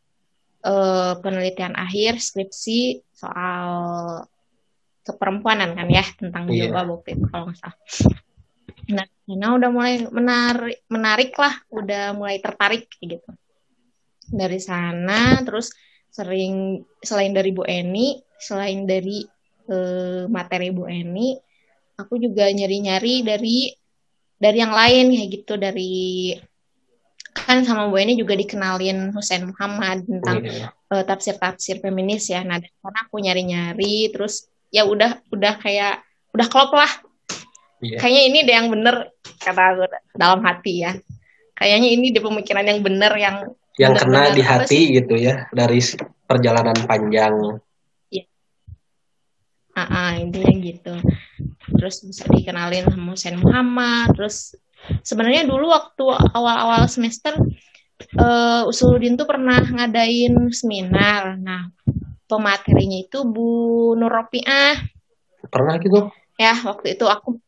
uh, 0.62 1.12
penelitian 1.18 1.74
akhir 1.74 2.22
skripsi 2.22 3.02
soal 3.10 3.66
keperempuanan 5.02 5.74
kan 5.74 5.90
ya 5.90 6.06
tentang 6.14 6.46
yeah. 6.54 6.70
yoga 6.70 6.94
waktu 6.94 7.18
itu 7.18 7.26
kalau 7.34 7.50
nggak 7.50 7.58
salah 7.58 7.78
nah 8.84 9.06
karena 9.26 9.48
udah 9.58 9.70
mulai 9.74 9.94
menarik 10.06 10.78
menarik 10.86 11.32
lah 11.34 11.54
udah 11.72 12.04
mulai 12.14 12.38
tertarik 12.38 12.86
gitu 13.02 13.26
dari 14.30 14.60
sana 14.62 15.42
terus 15.42 15.74
sering 16.14 16.86
selain 17.02 17.34
dari 17.34 17.50
Bu 17.50 17.66
Eni 17.66 18.22
selain 18.38 18.86
dari 18.86 19.26
uh, 19.66 20.30
materi 20.30 20.70
Bu 20.70 20.86
Eni 20.86 21.34
aku 21.98 22.22
juga 22.22 22.46
nyari-nyari 22.54 23.26
dari 23.26 23.72
dari 24.38 24.58
yang 24.62 24.70
lain 24.70 25.10
kayak 25.10 25.30
gitu 25.42 25.54
dari 25.58 25.94
kan 27.34 27.66
sama 27.66 27.90
Bu 27.90 27.98
Eni 27.98 28.14
juga 28.14 28.38
dikenalin 28.38 29.10
Husain 29.10 29.44
Muhammad 29.50 30.06
tentang 30.06 30.46
yeah. 30.46 30.70
uh, 30.88 31.02
tafsir-tafsir 31.02 31.82
feminis 31.82 32.30
ya. 32.30 32.46
Nah, 32.46 32.62
karena 32.62 33.00
aku 33.04 33.18
nyari-nyari 33.18 34.14
terus 34.14 34.48
ya 34.74 34.86
udah 34.86 35.22
udah 35.30 35.54
kayak 35.62 36.02
udah 36.34 36.46
klop 36.50 36.74
lah 36.74 36.90
yeah. 37.78 38.00
kayaknya 38.02 38.22
ini 38.26 38.38
deh 38.42 38.54
yang 38.58 38.68
bener 38.74 39.14
kata 39.38 39.62
aku 39.70 39.86
dalam 40.18 40.40
hati 40.42 40.82
ya 40.82 40.92
kayaknya 41.54 41.88
ini 41.94 42.06
deh 42.10 42.18
pemikiran 42.18 42.66
yang 42.66 42.80
bener 42.82 43.12
yang 43.14 43.36
yang 43.78 43.94
bener, 43.94 44.02
kena 44.02 44.20
bener, 44.26 44.34
di 44.34 44.42
hati 44.42 44.80
terus, 44.82 44.96
gitu 44.98 45.14
ya 45.14 45.34
dari 45.54 45.78
perjalanan 46.26 46.78
panjang 46.90 47.34
iya 48.10 48.24
uh 49.78 49.82
-uh, 49.86 50.10
intinya 50.18 50.52
gitu 50.58 50.94
terus 51.78 52.02
bisa 52.02 52.26
dikenalin 52.26 52.90
sama 52.90 53.14
Hussein 53.14 53.38
Muhammad 53.38 54.10
terus 54.18 54.58
sebenarnya 55.02 55.48
dulu 55.48 55.70
waktu 55.70 56.04
awal-awal 56.32 56.88
semester 56.88 57.36
uh, 58.18 58.68
Usuludin 58.68 59.14
tuh 59.14 59.28
pernah 59.28 59.60
ngadain 59.60 60.34
seminar. 60.50 61.38
Nah 61.38 61.70
pematerinya 62.26 62.98
itu 63.04 63.22
Bu 63.26 63.92
Nuropiah 63.96 64.80
pernah 65.52 65.76
gitu? 65.78 66.08
Ya 66.40 66.56
waktu 66.64 66.98
itu 66.98 67.06
aku 67.06 67.38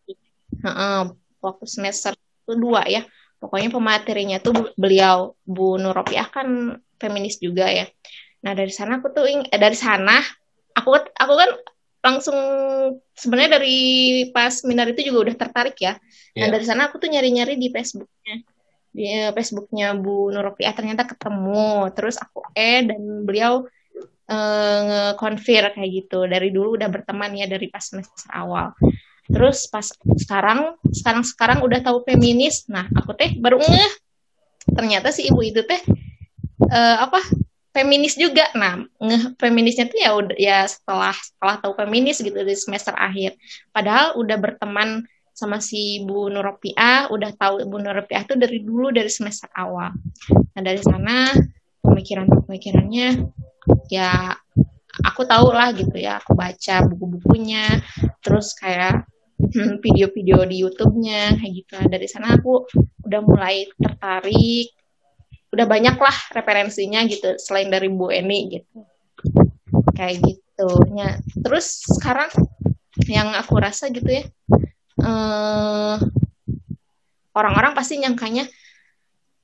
uh, 0.64 1.04
waktu 1.42 1.64
semester 1.66 2.14
kedua 2.46 2.86
ya. 2.86 3.04
Pokoknya 3.36 3.68
pematerinya 3.68 4.38
tuh 4.40 4.72
beliau 4.80 5.36
Bu 5.44 5.76
Nuropiah 5.76 6.28
kan 6.28 6.80
feminis 6.96 7.36
juga 7.42 7.68
ya. 7.68 7.86
Nah 8.44 8.52
dari 8.56 8.72
sana 8.72 9.02
aku 9.02 9.12
tuh 9.12 9.28
eh, 9.28 9.60
dari 9.60 9.76
sana 9.76 10.22
aku 10.76 10.92
aku 10.96 11.34
kan 11.34 11.50
langsung 12.04 12.38
sebenarnya 13.16 13.58
dari 13.58 13.78
pas 14.30 14.62
seminar 14.62 14.86
itu 14.92 15.10
juga 15.10 15.30
udah 15.30 15.36
tertarik 15.36 15.76
ya. 15.80 15.98
Yeah. 16.36 16.46
nah 16.46 16.48
dari 16.56 16.64
sana 16.68 16.88
aku 16.88 17.02
tuh 17.02 17.10
nyari-nyari 17.10 17.58
di 17.58 17.68
Facebooknya. 17.72 18.36
Di 18.96 19.04
eh, 19.04 19.30
Facebooknya 19.36 19.92
Bu 19.96 20.30
Nuropiah 20.32 20.72
ternyata 20.72 21.04
ketemu. 21.04 21.90
Terus 21.92 22.16
aku 22.16 22.46
eh 22.56 22.86
dan 22.86 23.26
beliau 23.26 23.66
uh, 24.30 24.78
nge-convert 24.86 25.76
kayak 25.76 25.90
gitu. 25.92 26.24
Dari 26.24 26.48
dulu 26.54 26.78
udah 26.78 26.88
berteman 26.88 27.34
ya 27.36 27.46
dari 27.50 27.68
pas 27.68 27.82
semester 27.82 28.30
awal. 28.32 28.72
Terus 29.26 29.66
pas 29.66 29.86
sekarang 30.22 30.78
sekarang 30.94 31.22
sekarang 31.26 31.58
udah 31.66 31.82
tahu 31.82 32.06
feminis. 32.06 32.70
Nah 32.70 32.86
aku 32.94 33.12
teh 33.18 33.34
baru 33.36 33.58
ngeh. 33.58 33.92
Ternyata 34.66 35.10
si 35.10 35.26
ibu 35.26 35.42
itu 35.42 35.62
teh 35.66 35.82
uh, 36.70 36.96
apa 37.06 37.20
feminis 37.76 38.16
juga. 38.16 38.48
Nah 38.56 38.80
ngeh 38.96 39.36
feminisnya 39.36 39.92
tuh 39.92 40.00
ya 40.00 40.10
udah 40.16 40.36
ya 40.40 40.64
setelah 40.64 41.12
setelah 41.12 41.60
tahu 41.60 41.76
feminis 41.76 42.24
gitu 42.24 42.40
di 42.40 42.56
semester 42.56 42.96
akhir. 42.96 43.36
Padahal 43.76 44.16
udah 44.16 44.36
berteman 44.40 45.04
sama 45.36 45.60
si 45.60 46.00
Bu 46.00 46.32
Nuropiah 46.32 47.12
udah 47.12 47.36
tahu 47.36 47.68
Bu 47.68 47.76
Nuropiah 47.76 48.24
tuh 48.24 48.40
dari 48.40 48.64
dulu 48.64 48.88
dari 48.88 49.12
semester 49.12 49.52
awal. 49.52 49.92
Nah 50.56 50.62
dari 50.64 50.80
sana 50.80 51.36
pemikiran-pemikirannya 51.84 53.08
ya 53.92 54.32
aku 55.04 55.28
tahu 55.28 55.52
lah 55.52 55.76
gitu 55.76 55.92
ya 56.00 56.18
aku 56.18 56.32
baca 56.32 56.80
buku-bukunya 56.88 57.84
terus 58.24 58.56
kayak 58.56 59.04
hmm, 59.36 59.78
video-video 59.84 60.48
di 60.48 60.56
YouTube-nya 60.64 61.36
kayak 61.36 61.52
gitu 61.52 61.76
dari 61.86 62.06
sana 62.08 62.40
aku 62.40 62.64
udah 63.04 63.20
mulai 63.22 63.68
tertarik 63.76 64.72
udah 65.56 65.66
banyak 65.66 65.96
lah 65.96 66.16
referensinya 66.36 67.00
gitu 67.08 67.40
selain 67.40 67.72
dari 67.72 67.88
Bu 67.88 68.12
Eni 68.12 68.60
gitu. 68.60 68.84
Kayak 69.96 70.20
gitu 70.28 70.68
ya 70.92 71.16
terus 71.40 71.80
sekarang 71.96 72.28
yang 73.08 73.32
aku 73.32 73.56
rasa 73.56 73.88
gitu 73.88 74.08
ya 74.08 74.24
eh, 75.00 75.96
orang-orang 77.32 77.72
pasti 77.72 77.96
nyangkanya 78.00 78.44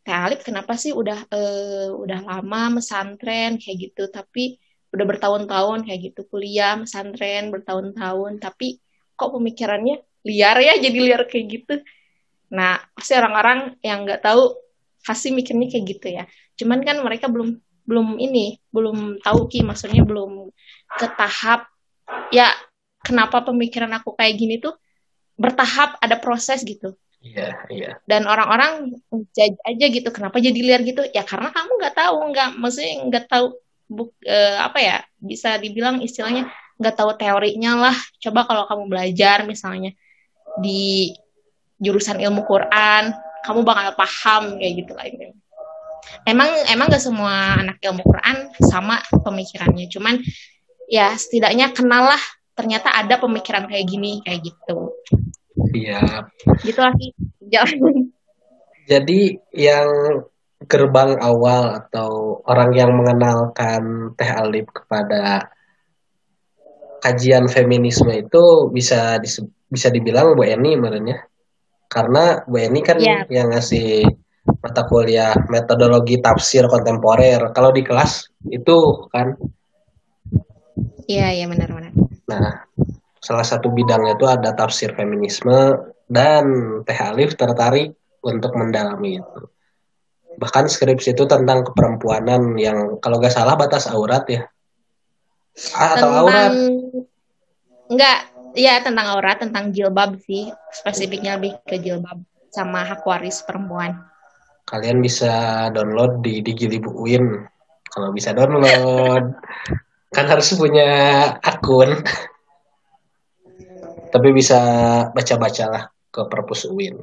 Teh 0.03 0.11
Alif 0.11 0.42
kenapa 0.42 0.75
sih 0.75 0.90
udah 0.90 1.31
uh, 1.31 1.94
udah 1.94 2.20
lama 2.27 2.83
mesantren? 2.83 3.55
Kayak 3.55 3.77
gitu. 3.90 4.11
Tapi 4.11 4.59
udah 4.90 5.07
bertahun-tahun 5.09 5.87
kayak 5.87 6.01
gitu 6.11 6.27
kuliah 6.27 6.75
mesantren 6.75 7.55
bertahun-tahun. 7.55 8.42
Tapi 8.42 8.83
kok 9.14 9.31
pemikirannya 9.31 10.03
liar 10.27 10.59
ya 10.59 10.75
jadi 10.83 10.98
liar 10.98 11.22
kayak 11.31 11.46
gitu. 11.46 11.75
Nah 12.51 12.83
pasti 12.98 13.14
orang-orang 13.14 13.79
yang 13.87 14.03
nggak 14.03 14.27
tahu 14.27 14.59
pasti 15.03 15.35
mikirnya 15.35 15.67
kayak 15.69 15.85
gitu 15.87 16.07
ya 16.09 16.25
cuman 16.57 16.81
kan 16.87 17.03
mereka 17.03 17.27
belum 17.27 17.59
belum 17.83 18.17
ini 18.23 18.62
belum 18.71 19.19
tahu 19.23 19.51
ki 19.51 19.67
maksudnya 19.67 20.07
belum 20.07 20.51
ke 20.99 21.07
tahap 21.19 21.67
ya 22.31 22.51
kenapa 23.03 23.43
pemikiran 23.43 23.91
aku 23.99 24.15
kayak 24.15 24.38
gini 24.38 24.62
tuh 24.62 24.79
bertahap 25.35 25.99
ada 25.99 26.17
proses 26.23 26.62
gitu 26.62 26.95
Iya, 27.23 27.55
iya. 27.71 27.91
Dan 28.03 28.27
orang-orang 28.27 28.99
judge 29.31 29.55
aja 29.62 29.87
gitu, 29.87 30.11
kenapa 30.11 30.43
jadi 30.43 30.59
liar 30.59 30.83
gitu? 30.83 31.07
Ya 31.15 31.23
karena 31.23 31.55
kamu 31.55 31.79
nggak 31.79 31.95
tahu, 31.95 32.17
nggak, 32.35 32.49
maksudnya 32.59 32.93
nggak 33.07 33.25
tahu 33.31 33.47
buk, 33.87 34.11
uh, 34.27 34.67
apa 34.67 34.79
ya, 34.83 34.97
bisa 35.23 35.55
dibilang 35.62 36.03
istilahnya 36.03 36.51
nggak 36.83 36.97
tahu 36.99 37.15
teorinya 37.15 37.79
lah. 37.79 37.97
Coba 38.19 38.43
kalau 38.43 38.67
kamu 38.67 38.85
belajar 38.91 39.47
misalnya 39.47 39.95
di 40.59 41.15
jurusan 41.79 42.19
ilmu 42.19 42.43
Quran, 42.43 43.15
kamu 43.42 43.61
bakal 43.66 43.94
paham 43.98 44.57
kayak 44.59 44.74
gitu 44.85 44.92
lah 44.94 45.07
ini. 45.07 45.35
Emang 46.26 46.50
emang 46.66 46.90
gak 46.90 47.02
semua 47.02 47.59
anak 47.59 47.78
ilmu 47.83 48.02
Quran 48.02 48.50
sama 48.66 48.98
pemikirannya, 49.22 49.87
cuman 49.90 50.18
ya 50.90 51.14
setidaknya 51.14 51.70
kenal 51.70 52.11
lah 52.11 52.22
ternyata 52.52 52.92
ada 52.92 53.16
pemikiran 53.16 53.66
kayak 53.70 53.87
gini 53.87 54.20
kayak 54.22 54.42
gitu. 54.44 54.92
Siap. 55.72 56.24
Gitu 56.62 56.81
lagi. 56.81 57.09
Jadi 58.90 59.38
yang 59.55 59.88
gerbang 60.66 61.18
awal 61.22 61.78
atau 61.87 62.42
orang 62.46 62.70
yang 62.74 62.90
mengenalkan 62.94 64.14
Teh 64.18 64.31
Alif 64.31 64.70
kepada 64.70 65.50
kajian 67.02 67.50
feminisme 67.50 68.11
itu 68.14 68.70
bisa 68.70 69.18
bisa 69.66 69.88
dibilang 69.90 70.38
Bu 70.38 70.46
Eni 70.46 70.78
menurutnya. 70.78 71.26
Karena 71.92 72.40
Bu 72.48 72.57
Eni 72.57 72.81
kan 72.81 72.96
yeah. 72.96 73.28
yang 73.28 73.52
ngasih 73.52 74.09
mata 74.64 74.88
kuliah 74.88 75.37
metodologi 75.52 76.16
tafsir 76.24 76.64
kontemporer. 76.64 77.52
Kalau 77.52 77.68
di 77.68 77.85
kelas 77.85 78.33
itu 78.48 79.07
kan 79.12 79.37
Iya, 81.05 81.35
iya 81.35 81.46
benar-benar. 81.50 81.92
Nah, 82.31 82.64
salah 83.18 83.44
satu 83.44 83.68
bidangnya 83.74 84.16
itu 84.16 84.24
ada 84.24 84.55
tafsir 84.55 84.94
feminisme 84.96 85.76
dan 86.09 86.44
Teh 86.87 86.96
Alif 86.96 87.35
tertarik 87.37 87.92
untuk 88.22 88.55
mendalami 88.55 89.18
itu. 89.18 89.40
Bahkan 90.38 90.70
skripsi 90.70 91.12
itu 91.12 91.28
tentang 91.28 91.66
keperempuanan 91.66 92.57
yang 92.57 92.96
kalau 93.02 93.20
nggak 93.20 93.35
salah 93.35 93.59
batas 93.59 93.90
aurat 93.90 94.24
ya. 94.31 94.42
Ah, 95.76 95.98
atau 95.98 96.09
tentang... 96.09 96.22
aurat? 96.24 96.52
Enggak, 97.92 98.18
ya 98.57 98.81
tentang 98.85 99.19
aurat, 99.19 99.41
tentang 99.41 99.73
jilbab 99.73 100.21
sih. 100.23 100.49
Spesifiknya 100.73 101.37
lebih 101.41 101.61
ke 101.65 101.81
jilbab 101.81 102.21
sama 102.53 102.85
hak 102.85 103.05
waris 103.05 103.41
perempuan. 103.45 103.97
Kalian 104.69 105.03
bisa 105.03 105.67
download 105.75 106.23
di 106.23 106.41
Digili 106.45 106.79
Bukuin. 106.79 107.49
Kalau 107.93 108.09
bisa 108.15 108.33
download, 108.33 109.25
kan 110.15 110.29
harus 110.29 110.53
punya 110.55 110.91
akun 111.41 112.05
tapi 114.12 114.29
bisa 114.37 114.61
baca-baca 115.09 115.65
lah 115.73 115.85
ke 116.12 116.29
perpus 116.29 116.69
UIN 116.69 117.01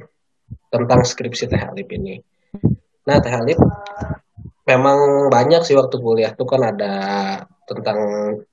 tentang 0.70 1.02
skripsi 1.02 1.50
Teh 1.50 1.58
Alip 1.58 1.90
ini. 1.90 2.22
Nah, 3.10 3.18
Teh 3.18 3.34
Alip 3.34 3.58
memang 4.62 5.26
banyak 5.26 5.66
sih 5.66 5.74
waktu 5.74 5.98
kuliah 5.98 6.30
tuh 6.38 6.46
kan 6.46 6.62
ada 6.62 6.94
tentang 7.66 7.98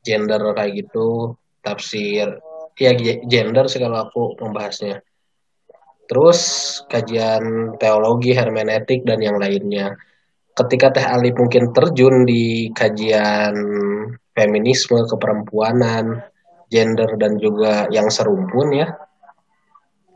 gender 0.02 0.42
kayak 0.58 0.74
gitu, 0.74 1.38
tafsir 1.62 2.42
ya 2.78 2.94
gender 3.26 3.66
sih 3.68 3.82
kalau 3.82 4.08
aku 4.08 4.38
membahasnya. 4.40 5.02
terus 6.08 6.40
kajian 6.88 7.76
teologi, 7.76 8.32
hermeneutik 8.32 9.04
dan 9.04 9.20
yang 9.20 9.36
lainnya. 9.36 9.92
Ketika 10.56 10.96
Teh 10.96 11.04
Ali 11.04 11.36
mungkin 11.36 11.76
terjun 11.76 12.24
di 12.24 12.72
kajian 12.72 13.54
feminisme, 14.32 15.04
keperempuanan, 15.04 16.24
gender 16.72 17.12
dan 17.20 17.36
juga 17.36 17.92
yang 17.92 18.08
serumpun 18.08 18.68
ya. 18.72 18.88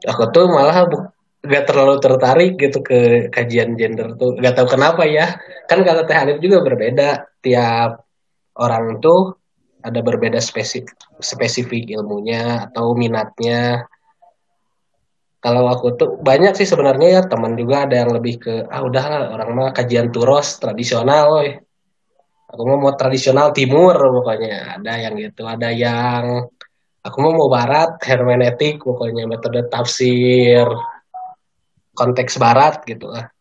Aku 0.08 0.32
tuh 0.32 0.48
malah 0.48 0.88
gak 1.42 1.66
terlalu 1.68 2.00
tertarik 2.00 2.56
gitu 2.56 2.80
ke 2.80 3.28
kajian 3.28 3.76
gender 3.76 4.16
tuh. 4.16 4.40
Gak 4.40 4.56
tahu 4.58 4.80
kenapa 4.80 5.04
ya. 5.06 5.28
Kan 5.68 5.84
kata 5.84 6.08
Teh 6.08 6.18
Alif 6.18 6.38
juga 6.40 6.64
berbeda. 6.64 7.28
Tiap 7.44 7.92
orang 8.58 9.04
tuh 9.04 9.41
ada 9.82 10.00
berbeda 10.00 10.38
spesifik, 10.38 10.94
spesifik 11.20 11.90
ilmunya 11.94 12.70
atau 12.70 12.94
minatnya 12.94 13.90
kalau 15.42 15.66
aku 15.74 15.98
tuh 15.98 16.10
banyak 16.22 16.54
sih 16.54 16.70
sebenarnya 16.70 17.08
ya 17.18 17.22
teman 17.26 17.58
juga 17.58 17.90
ada 17.90 18.06
yang 18.06 18.14
lebih 18.14 18.38
ke 18.38 18.54
ah 18.70 18.86
udahlah 18.86 19.34
orang 19.34 19.50
mah 19.58 19.70
kajian 19.74 20.14
turos 20.14 20.62
tradisional 20.62 21.34
woy. 21.34 21.58
aku 22.46 22.62
mau 22.62 22.78
mau 22.78 22.94
tradisional 22.94 23.50
timur 23.50 23.98
pokoknya 23.98 24.78
ada 24.78 25.02
yang 25.02 25.18
gitu 25.18 25.50
ada 25.50 25.74
yang 25.74 26.46
aku 27.02 27.18
mau 27.18 27.34
mau 27.34 27.50
barat 27.50 27.98
hermeneutik 28.06 28.86
pokoknya 28.86 29.26
metode 29.26 29.66
tafsir 29.66 30.70
konteks 31.98 32.38
barat 32.38 32.86
gitu 32.86 33.10
lah 33.10 33.34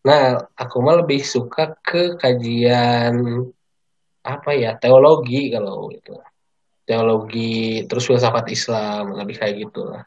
nah 0.00 0.48
aku 0.56 0.80
mah 0.80 1.04
lebih 1.04 1.20
suka 1.20 1.76
ke 1.84 2.16
kajian 2.16 3.44
apa 4.24 4.50
ya 4.56 4.80
teologi 4.80 5.52
kalau 5.52 5.92
itu 5.92 6.16
teologi 6.88 7.84
terus 7.84 8.08
filsafat 8.08 8.48
Islam 8.48 9.12
lebih 9.14 9.36
kayak 9.36 9.68
gitu 9.68 9.84
lah 9.84 10.04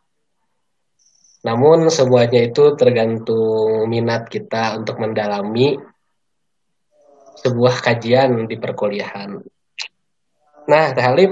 namun 1.46 1.88
semuanya 1.94 2.44
itu 2.44 2.74
tergantung 2.74 3.86
minat 3.88 4.26
kita 4.28 4.76
untuk 4.82 4.98
mendalami 4.98 5.78
sebuah 7.38 7.86
kajian 7.86 8.50
di 8.50 8.58
perkuliahan. 8.58 9.38
Nah, 10.68 10.86
Teh 10.92 11.06
Alif, 11.06 11.32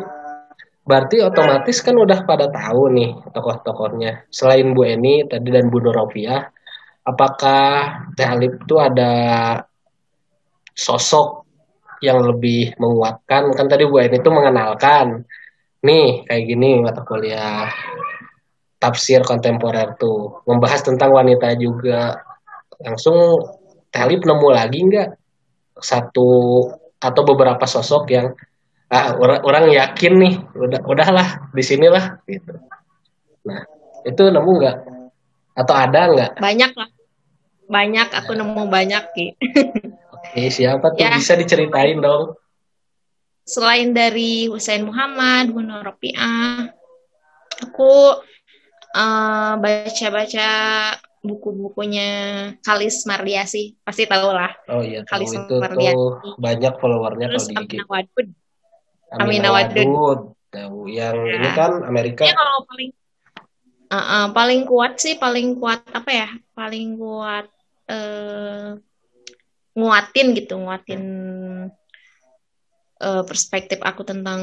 berarti 0.85 1.19
otomatis 1.25 1.81
kan 1.81 1.97
udah 1.97 2.23
pada 2.23 2.47
tahu 2.47 2.93
nih 2.93 3.11
tokoh-tokohnya. 3.33 4.29
Selain 4.29 4.69
Bu 4.71 4.85
Eni 4.85 5.25
tadi 5.25 5.49
dan 5.49 5.67
Bu 5.67 5.81
Nurofiah, 5.81 6.45
apakah 7.03 8.05
Teh 8.13 8.27
Alif 8.29 8.55
itu 8.61 8.75
ada 8.77 9.11
sosok 10.71 11.44
yang 12.01 12.23
lebih 12.23 12.75
menguatkan? 12.79 13.53
Kan 13.53 13.67
tadi 13.67 13.87
Bu 13.87 14.01
itu 14.01 14.29
mengenalkan, 14.31 15.23
nih 15.85 16.25
kayak 16.25 16.43
gini 16.49 16.81
mata 16.81 17.05
kuliah. 17.05 17.69
Tafsir 18.81 19.23
kontemporer 19.23 19.95
tuh. 19.95 20.43
Membahas 20.45 20.83
tentang 20.83 21.15
wanita 21.15 21.55
juga. 21.55 22.19
Langsung 22.81 23.39
Talib 23.89 24.27
nemu 24.27 24.47
lagi 24.51 24.79
nggak? 24.83 25.09
Satu 25.79 26.61
atau 26.99 27.21
beberapa 27.23 27.63
sosok 27.63 28.03
yang 28.11 28.27
ah, 28.91 29.15
orang, 29.15 29.39
orang 29.45 29.65
yakin 29.71 30.13
nih 30.19 30.33
udah 30.53 30.81
udahlah 30.83 31.27
di 31.55 31.63
sinilah 31.63 32.19
gitu. 32.27 32.53
Nah 33.47 33.63
itu 34.03 34.23
nemu 34.27 34.51
nggak? 34.59 34.77
Atau 35.55 35.75
ada 35.75 36.01
nggak? 36.11 36.31
Banyak 36.43 36.71
lah. 36.75 36.89
Banyak 37.65 38.07
aku 38.13 38.31
nah. 38.35 38.45
nemu 38.45 38.61
banyak 38.69 39.03
ki 39.17 39.27
oke 40.35 40.43
siapa 40.51 40.91
tuh 40.91 40.99
ya. 40.99 41.15
bisa 41.15 41.39
diceritain 41.39 42.03
dong 42.03 42.35
selain 43.47 43.95
dari 43.95 44.51
Husain 44.51 44.83
Muhammad 44.83 45.55
Bu 45.55 45.63
Ropiah 45.63 46.67
aku 47.63 48.19
eh, 48.91 49.53
baca-baca 49.55 50.49
buku-bukunya 51.25 52.09
Kalis 52.61 53.03
Mardiasi 53.09 53.73
pasti 53.81 54.05
tahu 54.05 54.29
lah. 54.29 54.53
Oh 54.69 54.85
iya, 54.85 55.01
Kalis 55.01 55.33
itu 55.33 55.57
Mardiasi. 55.57 55.97
tuh 55.97 56.37
banyak 56.37 56.73
followernya 56.77 57.27
Terus 57.33 57.49
kalau 57.49 57.65
di 57.65 57.77
Amina 57.81 57.85
Wadud. 57.89 58.27
Amina 59.17 59.49
Wadud. 59.49 60.19
Tahu 60.53 60.79
yang 60.87 61.17
ya. 61.25 61.35
ini 61.41 61.49
kan 61.57 61.71
Amerika. 61.83 62.23
Ya, 62.23 62.37
kalau 62.37 62.63
paling 62.69 62.89
uh, 63.89 63.97
uh, 63.97 64.25
paling 64.31 64.61
kuat 64.69 65.01
sih 65.01 65.17
paling 65.17 65.57
kuat 65.57 65.81
apa 65.91 66.11
ya? 66.13 66.29
Paling 66.53 66.95
kuat 66.95 67.49
uh, 67.89 68.77
nguatin 69.75 70.33
gitu, 70.33 70.55
nguatin 70.55 71.03
uh, 73.03 73.23
perspektif 73.27 73.83
aku 73.83 74.07
tentang 74.07 74.41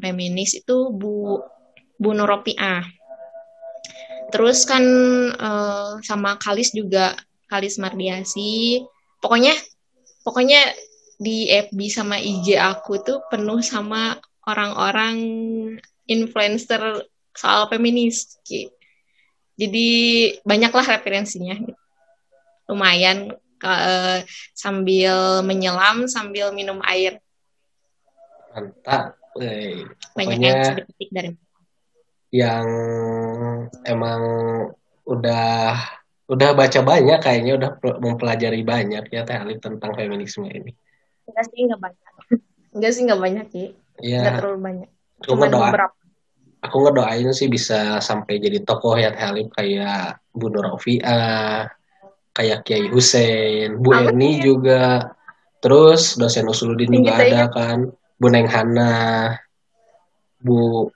feminis 0.00 0.56
itu 0.56 0.90
Bu 0.90 1.44
Bu 2.00 2.10
Nuropiah 2.16 2.82
terus 4.34 4.66
kan 4.66 4.82
uh, 5.38 6.02
sama 6.02 6.34
Kalis 6.42 6.74
juga 6.74 7.14
Kalis 7.46 7.78
Mardiasi. 7.78 8.82
Pokoknya 9.22 9.54
pokoknya 10.26 10.74
di 11.22 11.46
FB 11.46 11.78
sama 11.86 12.18
IG 12.18 12.58
aku 12.58 12.98
tuh 12.98 13.22
penuh 13.30 13.62
sama 13.62 14.18
orang-orang 14.42 15.16
influencer 16.10 17.06
soal 17.30 17.70
feminis 17.70 18.42
jadi 19.54 19.88
banyaklah 20.42 20.98
referensinya. 20.98 21.54
Lumayan 22.66 23.30
uh, 23.64 24.18
sambil 24.52 25.40
menyelam 25.40 26.04
sambil 26.04 26.52
minum 26.52 26.78
air 26.84 27.18
mantap 28.52 29.16
banyak 30.14 30.38
yang 30.38 30.76
dipetik 30.78 31.10
dari 31.10 31.30
yang 32.34 32.66
emang 33.86 34.22
udah 35.06 35.78
udah 36.24 36.50
baca 36.56 36.80
banyak 36.80 37.18
kayaknya 37.20 37.52
udah 37.60 37.70
mempelajari 38.00 38.64
banyak 38.64 39.04
ya 39.12 39.22
Teh 39.28 39.36
Alif 39.36 39.60
tentang 39.60 39.92
feminisme 39.92 40.48
ini. 40.48 40.72
Enggak 41.28 41.44
sih 41.52 41.60
enggak 41.68 41.80
banyak. 41.84 42.10
Enggak 42.74 42.90
sih 42.90 43.02
enggak 43.04 43.20
banyak 43.20 43.46
sih. 43.52 43.66
Iya. 44.00 44.18
Enggak 44.24 44.34
terlalu 44.40 44.58
banyak. 44.64 44.90
Cuma 45.22 45.44
doa, 45.46 45.68
beberapa. 45.70 45.96
Aku 46.64 46.76
ngedoain 46.80 47.28
sih 47.36 47.52
bisa 47.52 48.00
sampai 48.00 48.40
jadi 48.40 48.64
tokoh 48.64 48.96
ya 48.96 49.12
Teh 49.12 49.20
Alif 49.20 49.52
kayak 49.52 50.24
Bu 50.32 50.48
Nurofia, 50.48 51.68
kayak 52.34 52.66
Kiai 52.66 52.90
Hussein, 52.90 53.78
Bu 53.78 53.94
Amin, 53.94 54.18
Eni 54.18 54.30
ya. 54.36 54.42
juga. 54.42 54.82
Terus 55.62 56.20
dosen 56.20 56.44
Usuluddin 56.44 56.92
juga 56.92 57.16
ada 57.16 57.48
kan, 57.48 57.88
Bu 58.20 58.26
Neng 58.28 58.50
Hana, 58.50 59.32
Bu 60.44 60.90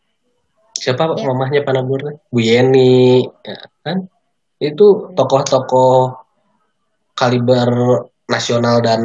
siapa 0.77 1.09
ya. 1.16 1.24
mamahnya 1.24 1.64
Panabur 1.64 2.05
Bu 2.29 2.38
Yeni 2.38 3.24
ya 3.24 3.59
kan? 3.81 4.05
Itu 4.61 5.14
tokoh-tokoh 5.14 6.20
kaliber 7.16 7.70
nasional 8.29 8.85
dan 8.85 9.03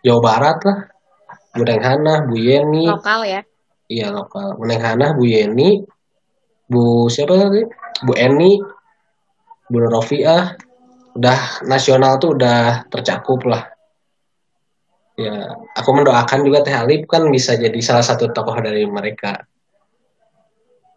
Jawa 0.00 0.20
Barat 0.24 0.58
lah. 0.64 0.78
Bu 1.52 1.62
Hana 1.66 2.24
Bu 2.24 2.34
Yeni. 2.38 2.88
Lokal 2.88 3.20
ya? 3.26 3.40
Iya 3.90 4.08
lokal. 4.14 4.56
Bu 4.56 4.64
Hana 4.70 5.12
Bu 5.18 5.26
Yeni. 5.26 5.82
Bu 6.70 7.10
siapa 7.12 7.36
tadi? 7.36 7.66
Bu 8.06 8.14
Eni. 8.16 8.56
Bu 9.70 9.76
Rofiah 9.86 10.56
udah 11.16 11.64
nasional 11.66 12.16
tuh 12.22 12.38
udah 12.38 12.86
tercakup 12.90 13.42
lah. 13.46 13.66
Ya 15.18 15.52
aku 15.76 15.90
mendoakan 15.92 16.46
juga 16.46 16.64
Teh 16.64 16.72
Alif 16.72 17.04
kan 17.10 17.28
bisa 17.28 17.58
jadi 17.58 17.76
salah 17.82 18.04
satu 18.04 18.30
tokoh 18.30 18.56
dari 18.62 18.86
mereka. 18.88 19.44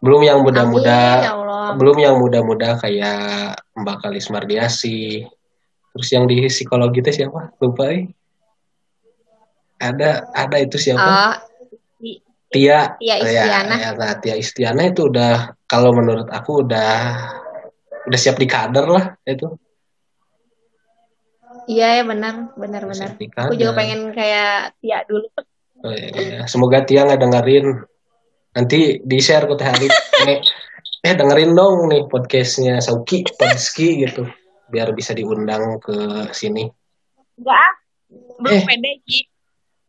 Belum 0.04 0.20
yang 0.20 0.44
muda-muda 0.44 1.00
ya 1.24 1.32
belum 1.72 1.96
yang 1.96 2.16
muda-muda 2.20 2.76
kayak 2.76 3.56
Mbak 3.72 3.96
Kalis 4.04 4.28
Mardiasi. 4.28 5.24
Terus 5.94 6.08
yang 6.10 6.24
di 6.26 6.44
psikologi 6.50 7.00
itu 7.00 7.24
siapa? 7.24 7.54
Lupa 7.62 7.88
eh. 7.88 8.10
Ada 9.80 10.28
ada 10.34 10.56
itu 10.60 10.76
siapa? 10.76 11.00
Uh, 11.00 11.34
Tia. 12.52 12.94
Tia 13.00 13.16
Istiana 13.18 13.74
ya, 13.74 13.90
ya, 13.90 13.90
nah, 13.98 14.14
Tia 14.18 14.34
Istiana 14.38 14.82
itu 14.86 15.10
udah 15.10 15.58
kalau 15.66 15.90
menurut 15.94 16.30
aku 16.30 16.62
udah 16.66 16.92
udah 18.04 18.18
siap 18.20 18.36
di 18.36 18.46
kader 18.46 18.86
lah 18.86 19.16
itu 19.24 19.48
iya 21.70 22.00
ya 22.00 22.02
benar 22.04 22.54
benar 22.56 22.82
benar. 22.88 23.10
aku 23.18 23.54
juga 23.56 23.72
pengen 23.76 24.10
kayak 24.12 24.76
Tia 24.80 25.04
dulu. 25.08 25.26
Oh, 25.84 25.92
iya, 25.92 26.08
iya. 26.16 26.38
semoga 26.48 26.84
Tia 26.84 27.04
nggak 27.04 27.20
dengerin. 27.20 27.66
Nanti 28.54 29.02
di 29.02 29.18
share 29.18 29.50
ke 29.50 29.54
Teh 29.58 29.68
Arif 29.68 29.92
eh, 30.24 30.38
eh 31.04 31.14
dengerin 31.14 31.52
dong 31.52 31.90
nih 31.90 32.06
podcastnya 32.06 32.80
Sauki 32.80 33.26
Podski 33.36 34.04
gitu. 34.06 34.24
Biar 34.70 34.94
bisa 34.96 35.12
diundang 35.12 35.82
ke 35.82 36.30
sini. 36.32 36.64
Enggak 37.36 37.72
belum 38.40 38.58
eh. 38.58 38.64
pede 38.64 38.92
Ki. 39.04 39.18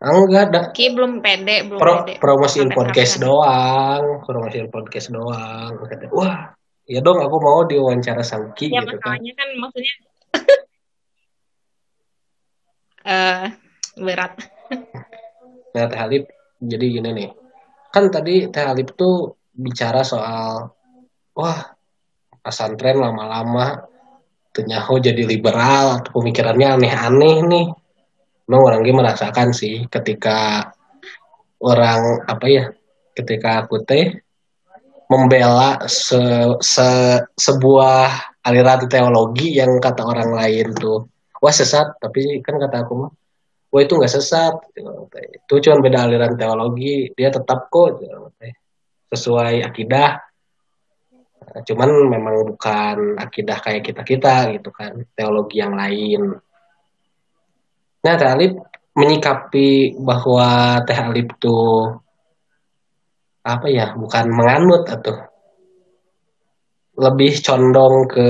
Enggak 0.02 0.44
ada 0.52 0.62
Ki 0.76 0.86
belum 0.92 1.24
pede 1.24 1.70
belum 1.70 1.80
Pro, 1.80 1.94
pede. 2.04 2.14
promosiin 2.20 2.70
podcast 2.74 3.22
doang. 3.22 4.26
Promosiin 4.26 4.68
podcast 4.68 5.08
doang. 5.14 5.72
Wah 6.12 6.56
ya 6.86 7.02
dong 7.02 7.18
aku 7.18 7.38
mau 7.42 7.66
diwawancara 7.66 8.22
Sauki 8.22 8.70
ya, 8.70 8.86
gitu 8.86 8.98
kan. 9.02 9.18
kan 9.18 9.50
maksudnya 9.58 9.94
uh, 13.06 13.46
berat. 13.96 14.34
Nah 15.72 15.86
Teh 15.88 16.00
Alif 16.02 16.24
jadi 16.60 16.86
gini 17.00 17.10
nih. 17.13 17.30
Kan 17.94 18.10
tadi 18.12 18.50
Teh 18.50 18.65
Alif 18.65 18.98
tuh 18.98 19.38
bicara 19.56 20.04
soal 20.04 20.68
wah 21.38 21.60
pesantren 22.44 23.00
lama-lama 23.00 23.88
tenyaho 24.52 25.00
jadi 25.00 25.24
liberal 25.24 26.04
pemikirannya 26.10 26.80
aneh-aneh 26.80 27.38
nih. 27.46 27.68
Memang 28.46 28.62
orang 28.62 28.82
ini 28.86 28.94
merasakan 28.94 29.50
sih 29.58 29.89
ketika 29.89 30.70
orang 31.65 32.22
apa 32.30 32.46
ya 32.46 32.65
ketika 33.18 33.65
aku 33.65 33.82
teh 33.82 34.22
membela 35.10 35.86
se, 35.89 36.20
se, 36.62 36.88
sebuah 37.38 38.38
aliran 38.46 38.86
teologi 38.89 39.58
yang 39.58 39.78
kata 39.82 40.02
orang 40.06 40.34
lain 40.34 40.74
tuh 40.78 41.10
wah 41.46 41.54
sesat 41.54 42.02
tapi 42.02 42.42
kan 42.42 42.58
kata 42.58 42.82
aku 42.82 42.94
mah 42.98 43.12
wah 43.76 43.84
itu 43.84 43.92
nggak 44.00 44.14
sesat. 44.16 44.56
Itu 45.44 45.60
cuma 45.60 45.84
beda 45.84 46.08
aliran 46.08 46.40
teologi. 46.40 47.12
Dia 47.12 47.28
tetap 47.28 47.68
kok 47.68 48.00
sesuai 49.12 49.68
akidah. 49.68 50.24
Cuman 51.68 52.08
memang 52.08 52.56
bukan 52.56 53.20
akidah 53.20 53.60
kayak 53.60 53.84
kita 53.84 54.02
kita 54.08 54.36
gitu 54.56 54.72
kan 54.72 55.04
teologi 55.12 55.60
yang 55.60 55.76
lain. 55.76 56.40
Nah 58.00 58.14
Teh 58.16 58.32
Alif 58.32 58.56
menyikapi 58.96 60.00
bahwa 60.00 60.80
Teh 60.88 60.96
Alif 60.96 61.36
tuh 61.36 62.00
apa 63.46 63.68
ya 63.70 63.94
bukan 63.94 64.26
menganut 64.32 64.88
atau 64.88 65.20
lebih 66.96 67.44
condong 67.44 68.08
ke 68.08 68.28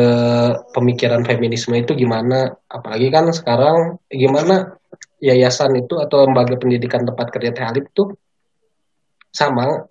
pemikiran 0.73 1.21
feminisme 1.21 1.78
itu 1.78 1.93
gimana? 1.93 2.54
Apalagi 2.65 3.08
kan 3.13 3.30
sekarang 3.30 4.01
gimana 4.10 4.78
yayasan 5.21 5.78
itu 5.78 6.01
atau 6.01 6.25
lembaga 6.25 6.58
pendidikan 6.58 7.06
tempat 7.06 7.30
kerja 7.30 7.54
Teh 7.54 7.65
Alif 7.65 7.86
tuh 7.93 8.13
sama 9.30 9.86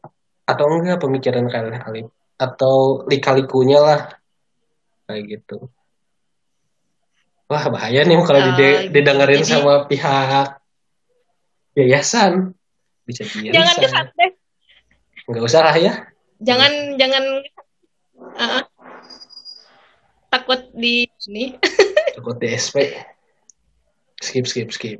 atau 0.44 0.64
enggak 0.68 1.00
pemikiran 1.00 1.46
kalian 1.48 1.80
Alif 1.80 2.06
atau 2.34 3.06
lika-likunya 3.06 3.78
lah 3.78 4.00
kayak 5.06 5.22
gitu. 5.38 5.70
Wah 7.46 7.64
bahaya 7.68 8.02
nih 8.02 8.16
kalau 8.24 8.40
uh, 8.40 8.56
didengerin 8.88 9.44
jadi... 9.44 9.50
sama 9.60 9.86
pihak 9.86 10.58
yayasan. 11.76 12.56
Bisa 13.04 13.28
jangan 13.28 13.76
kesat 13.78 14.06
deh. 14.16 14.32
Nggak 15.28 15.44
usah 15.44 15.60
lah 15.60 15.76
ya. 15.76 15.92
Jangan 16.40 16.72
hmm. 16.72 16.96
jangan 16.96 17.24
uh, 18.18 18.62
takut 20.30 20.60
di 20.74 21.06
sini 21.18 21.54
takut 22.16 22.36
di 22.38 22.48
SP 22.54 22.90
skip 24.24 24.46
skip 24.48 24.68
skip. 24.72 24.98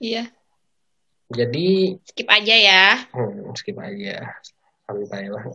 Iya. 0.00 0.28
Jadi 1.30 1.96
skip 2.04 2.28
aja 2.28 2.54
ya. 2.54 2.84
Hmm, 3.16 3.54
skip 3.56 3.76
aja. 3.80 4.36
Santai 4.84 5.30
lah. 5.32 5.48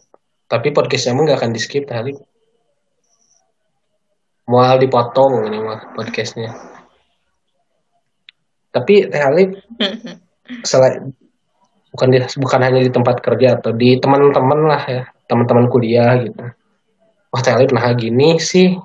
Tapi 0.50 0.74
podcastnya 0.74 1.14
nggak 1.14 1.40
akan 1.42 1.52
di 1.54 1.62
skip 1.62 1.86
kali 1.86 2.14
mau 4.46 4.78
dipotong 4.78 5.50
ini 5.50 5.58
mah 5.58 5.94
podcastnya. 5.98 6.54
Tapi 8.70 9.10
Teh 9.10 9.24
Alif 9.24 9.58
selain 10.62 11.10
bukan 11.90 12.08
di, 12.12 12.18
bukan 12.38 12.60
hanya 12.62 12.82
di 12.84 12.92
tempat 12.92 13.24
kerja 13.24 13.58
atau 13.58 13.72
di 13.74 13.98
teman-teman 13.98 14.60
lah 14.66 14.84
ya. 14.86 15.04
Teman-teman 15.26 15.66
kuliah 15.70 16.22
gitu 16.22 16.46
wah 17.36 17.42
Teh 17.44 17.52
Alif 17.52 17.76
nah 17.76 17.92
gini 17.92 18.40
sih 18.40 18.80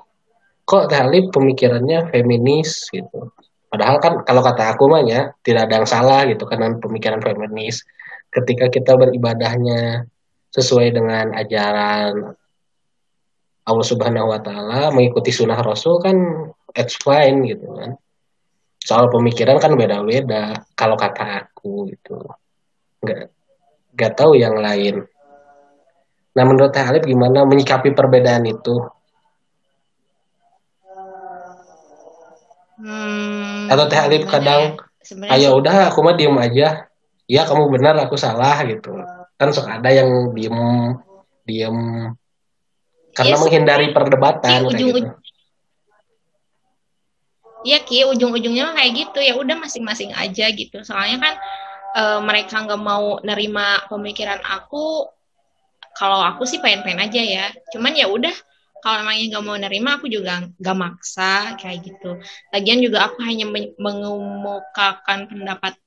kok 0.67 0.91
Teh 0.91 0.99
pemikirannya 1.31 2.11
feminis 2.11 2.91
gitu 2.91 3.31
padahal 3.71 4.03
kan 4.03 4.13
kalau 4.27 4.43
kata 4.43 4.75
aku 4.75 4.91
mah 4.91 5.07
ya 5.07 5.31
tidak 5.47 5.71
ada 5.71 5.79
yang 5.79 5.87
salah 5.87 6.27
gitu 6.27 6.43
karena 6.43 6.75
pemikiran 6.75 7.23
feminis 7.23 7.87
ketika 8.27 8.67
kita 8.67 8.99
beribadahnya 8.99 10.11
sesuai 10.51 10.91
dengan 10.91 11.31
ajaran 11.31 12.35
Allah 13.61 13.85
Subhanahu 13.87 14.27
wa 14.27 14.39
taala 14.43 14.91
mengikuti 14.91 15.31
sunnah 15.31 15.59
Rasul 15.63 16.03
kan 16.03 16.17
it's 16.75 16.97
fine 16.99 17.45
gitu 17.45 17.67
kan. 17.77 17.95
Soal 18.81 19.13
pemikiran 19.13 19.61
kan 19.61 19.77
beda-beda 19.77 20.65
kalau 20.73 20.97
kata 20.97 21.45
aku 21.45 21.93
gitu. 21.93 22.17
Nggak 23.05 23.29
nggak 23.93 24.13
tahu 24.17 24.33
yang 24.33 24.57
lain. 24.57 25.05
Nah 26.31 26.43
menurut 26.47 26.71
Teh 26.71 26.83
Alif 26.83 27.03
gimana 27.03 27.43
menyikapi 27.43 27.91
perbedaan 27.91 28.47
itu? 28.47 28.75
Hmm, 32.81 33.67
Atau 33.69 33.85
Teh 33.91 33.99
Alif 33.99 34.23
kadang, 34.25 34.79
ayo 35.29 35.37
ya? 35.37 35.49
ah, 35.51 35.53
udah 35.59 35.75
aku 35.91 35.99
mah 36.01 36.15
diem 36.15 36.37
aja. 36.39 36.87
Ya 37.31 37.41
kamu 37.47 37.71
benar 37.71 37.95
aku 37.99 38.19
salah 38.19 38.59
gitu 38.67 38.91
kan 39.41 39.49
suka 39.49 39.81
ada 39.81 39.89
yang 39.89 40.37
diem 40.37 40.53
diem 41.49 41.77
karena 43.17 43.35
ya, 43.35 43.41
menghindari 43.41 43.87
perdebatan 43.89 44.69
ujung, 44.69 44.93
gitu. 44.93 45.09
Iya 47.61 47.79
Ki, 47.81 48.05
ujung-ujungnya 48.05 48.73
kayak 48.73 48.91
gitu 48.93 49.19
ya 49.21 49.33
udah 49.37 49.57
masing-masing 49.57 50.13
aja 50.13 50.45
gitu. 50.53 50.81
Soalnya 50.85 51.17
kan 51.21 51.33
e, 51.93 52.03
mereka 52.21 52.61
nggak 52.61 52.81
mau 52.81 53.17
nerima 53.21 53.81
pemikiran 53.89 54.41
aku. 54.45 55.09
Kalau 55.97 56.19
aku 56.23 56.47
sih 56.47 56.59
pengen-pengen 56.63 57.07
aja 57.07 57.21
ya. 57.21 57.45
Cuman 57.75 57.93
ya 57.95 58.07
udah 58.07 58.33
kalau 58.81 59.05
emangnya 59.05 59.37
nggak 59.37 59.45
mau 59.45 59.57
nerima 59.59 60.01
aku 60.01 60.09
juga 60.09 60.49
nggak 60.57 60.77
maksa 60.77 61.55
kayak 61.59 61.85
gitu. 61.85 62.17
Lagian 62.49 62.79
juga 62.81 63.11
aku 63.11 63.21
hanya 63.21 63.45
mengemukakan 63.77 65.29
pendapat 65.29 65.77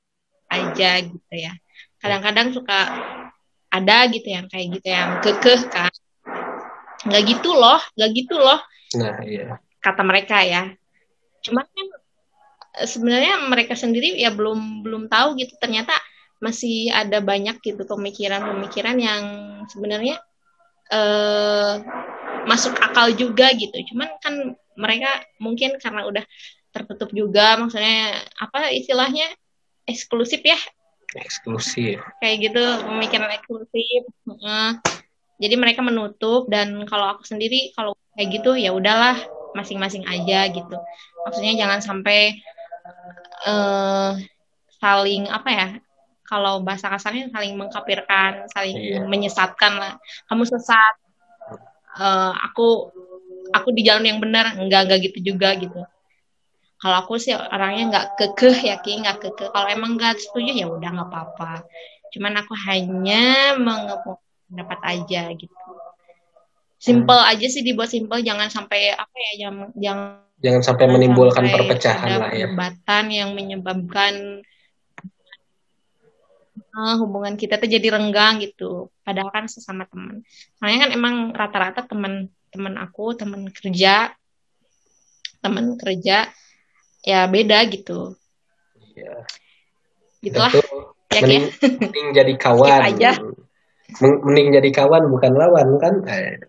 aja 0.52 0.90
gitu 1.02 1.34
ya. 1.34 1.52
Kadang-kadang 1.98 2.52
suka 2.52 2.78
ada 3.74 4.06
gitu 4.06 4.28
yang 4.30 4.46
kayak 4.46 4.78
gitu 4.78 4.86
yang 4.86 5.18
kekeh 5.18 5.60
kan 5.66 5.90
nggak 7.04 7.22
gitu 7.26 7.50
loh 7.52 7.80
nggak 7.98 8.10
gitu 8.14 8.36
loh 8.38 8.60
nah 8.94 9.18
iya 9.26 9.58
kata 9.82 10.02
mereka 10.06 10.46
ya 10.46 10.70
cuman 11.44 11.66
kan 11.66 11.86
eh, 12.80 12.88
sebenarnya 12.88 13.34
mereka 13.50 13.74
sendiri 13.74 14.14
ya 14.14 14.30
belum 14.30 14.86
belum 14.86 15.10
tahu 15.10 15.36
gitu 15.42 15.58
ternyata 15.58 15.92
masih 16.44 16.92
ada 16.92 17.24
banyak 17.24 17.56
gitu 17.64 17.88
pemikiran-pemikiran 17.88 18.96
yang 19.00 19.22
sebenarnya 19.72 20.20
eh, 20.92 21.74
masuk 22.44 22.76
akal 22.76 23.08
juga 23.16 23.48
gitu. 23.56 23.72
Cuman 23.92 24.08
kan 24.20 24.52
mereka 24.76 25.24
mungkin 25.40 25.80
karena 25.80 26.04
udah 26.04 26.24
tertutup 26.74 27.10
juga 27.14 27.56
maksudnya 27.56 28.20
apa 28.36 28.68
istilahnya 28.74 29.24
eksklusif 29.88 30.44
ya? 30.44 30.58
Eksklusif. 31.14 32.02
Kayak 32.20 32.36
gitu 32.50 32.64
pemikiran 32.84 33.30
eksklusif 33.38 34.02
uh, 34.28 34.74
jadi 35.38 35.54
mereka 35.54 35.80
menutup 35.82 36.50
dan 36.50 36.82
kalau 36.90 37.14
aku 37.14 37.22
sendiri 37.26 37.70
kalau 37.74 37.94
kayak 38.18 38.42
gitu 38.42 38.58
ya 38.58 38.74
udahlah 38.74 39.18
masing-masing 39.54 40.02
aja 40.10 40.50
gitu. 40.50 40.76
Maksudnya 41.22 41.54
jangan 41.54 41.80
sampai 41.80 42.42
uh, 43.46 44.18
saling 44.82 45.30
apa 45.30 45.48
ya 45.50 45.66
kalau 46.24 46.64
bahasa 46.64 46.88
kasarnya 46.88 47.28
saling 47.28 47.54
mengkapirkan 47.54 48.48
saling 48.48 48.76
iya. 48.76 49.00
menyesatkan 49.04 49.72
lah 49.76 49.92
kamu 50.28 50.48
sesat. 50.48 50.94
Uh, 51.94 52.34
aku 52.42 52.90
aku 53.54 53.68
di 53.70 53.86
jalan 53.86 54.08
yang 54.08 54.18
benar. 54.18 54.56
Enggak 54.56 54.88
enggak 54.88 55.00
gitu 55.12 55.34
juga 55.34 55.54
gitu. 55.54 55.84
Kalau 56.80 56.96
aku 57.00 57.16
sih 57.16 57.32
orangnya 57.32 57.84
nggak 57.92 58.06
kekeh 58.18 58.58
ya 58.72 58.76
ki. 58.80 59.04
Nggak 59.04 59.18
kekeh. 59.20 59.48
Kalau 59.52 59.68
emang 59.68 60.00
nggak 60.00 60.18
setuju 60.20 60.52
ya 60.52 60.66
udah 60.68 60.90
nggak 60.90 61.08
apa-apa. 61.12 61.64
Cuman 62.10 62.32
aku 62.40 62.54
hanya 62.66 63.54
mengemuk 63.60 64.20
pendapat 64.48 64.80
aja 64.84 65.30
gitu. 65.36 65.54
Simple 66.80 67.16
hmm. 67.16 67.30
aja 67.32 67.46
sih 67.48 67.62
dibuat 67.64 67.92
simple. 67.92 68.20
Jangan 68.20 68.48
sampai 68.48 68.92
apa 68.92 69.16
ya 69.16 69.32
jangan 69.46 69.72
jangan 69.76 70.08
jangan 70.44 70.60
sampai 70.60 70.86
menimbulkan 70.92 71.48
sampai 71.48 71.56
perpecahan 71.56 72.08
lah 72.20 72.32
ya. 72.36 72.52
perdebatan 72.52 73.04
yang 73.08 73.30
menyebabkan 73.32 74.44
uh, 76.74 76.94
hubungan 77.00 77.38
kita 77.38 77.56
tuh 77.56 77.70
jadi 77.70 77.94
renggang 77.94 78.42
gitu 78.42 78.90
padahal 79.06 79.30
kan 79.30 79.46
sesama 79.46 79.86
teman 79.86 80.26
soalnya 80.58 80.86
kan 80.86 80.90
emang 80.92 81.14
rata-rata 81.32 81.86
teman 81.86 82.28
teman 82.50 82.74
aku 82.76 83.14
teman 83.14 83.46
kerja 83.50 84.14
teman 85.44 85.76
kerja 85.76 86.32
ya 87.04 87.28
beda 87.28 87.68
gitu. 87.68 88.16
Iya. 88.96 89.28
Gitulah. 90.24 90.50
Ya, 91.12 91.20
mending, 91.20 91.44
ya. 91.52 91.68
mending 91.84 92.06
jadi 92.16 92.32
kawan. 92.48 92.80
aja. 92.88 93.12
Mending 94.00 94.48
jadi 94.56 94.70
kawan 94.72 95.04
bukan 95.12 95.32
lawan 95.36 95.68
kan. 95.76 95.94
Ya. 96.08 96.40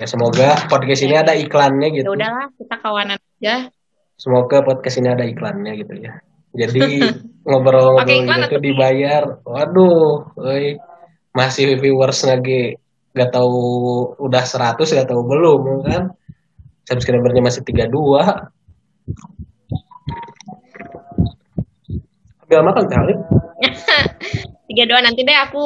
ya 0.00 0.06
semoga 0.08 0.64
podcast 0.72 1.04
ini 1.04 1.14
ada 1.14 1.36
iklannya 1.36 1.92
gitu. 1.92 2.08
Ya 2.08 2.16
udahlah, 2.16 2.48
kita 2.56 2.76
kawanan 2.80 3.20
aja. 3.20 3.68
Semoga 4.16 4.64
podcast 4.64 4.96
ini 4.98 5.12
ada 5.12 5.28
iklannya 5.28 5.76
gitu 5.76 5.94
ya. 6.00 6.24
Jadi 6.54 7.02
ngobrol-ngobrol 7.46 8.46
gitu 8.46 8.56
dibayar. 8.62 9.22
Waduh, 9.44 10.32
oi. 10.38 10.78
Masih 11.34 11.74
viewers 11.82 12.22
lagi 12.22 12.78
gak 13.14 13.30
tahu 13.34 13.58
udah 14.22 14.42
100 14.42 14.78
gak 14.78 15.06
tahu 15.06 15.22
belum 15.22 15.86
kan 15.86 16.02
subscribernya 16.86 17.42
masih 17.46 17.62
32 17.62 17.90
Ambil 22.44 22.60
makan 22.70 22.86
kali. 22.86 23.14
Tiga 24.70 24.84
dua 24.90 25.00
nanti 25.04 25.22
deh 25.22 25.38
aku 25.38 25.64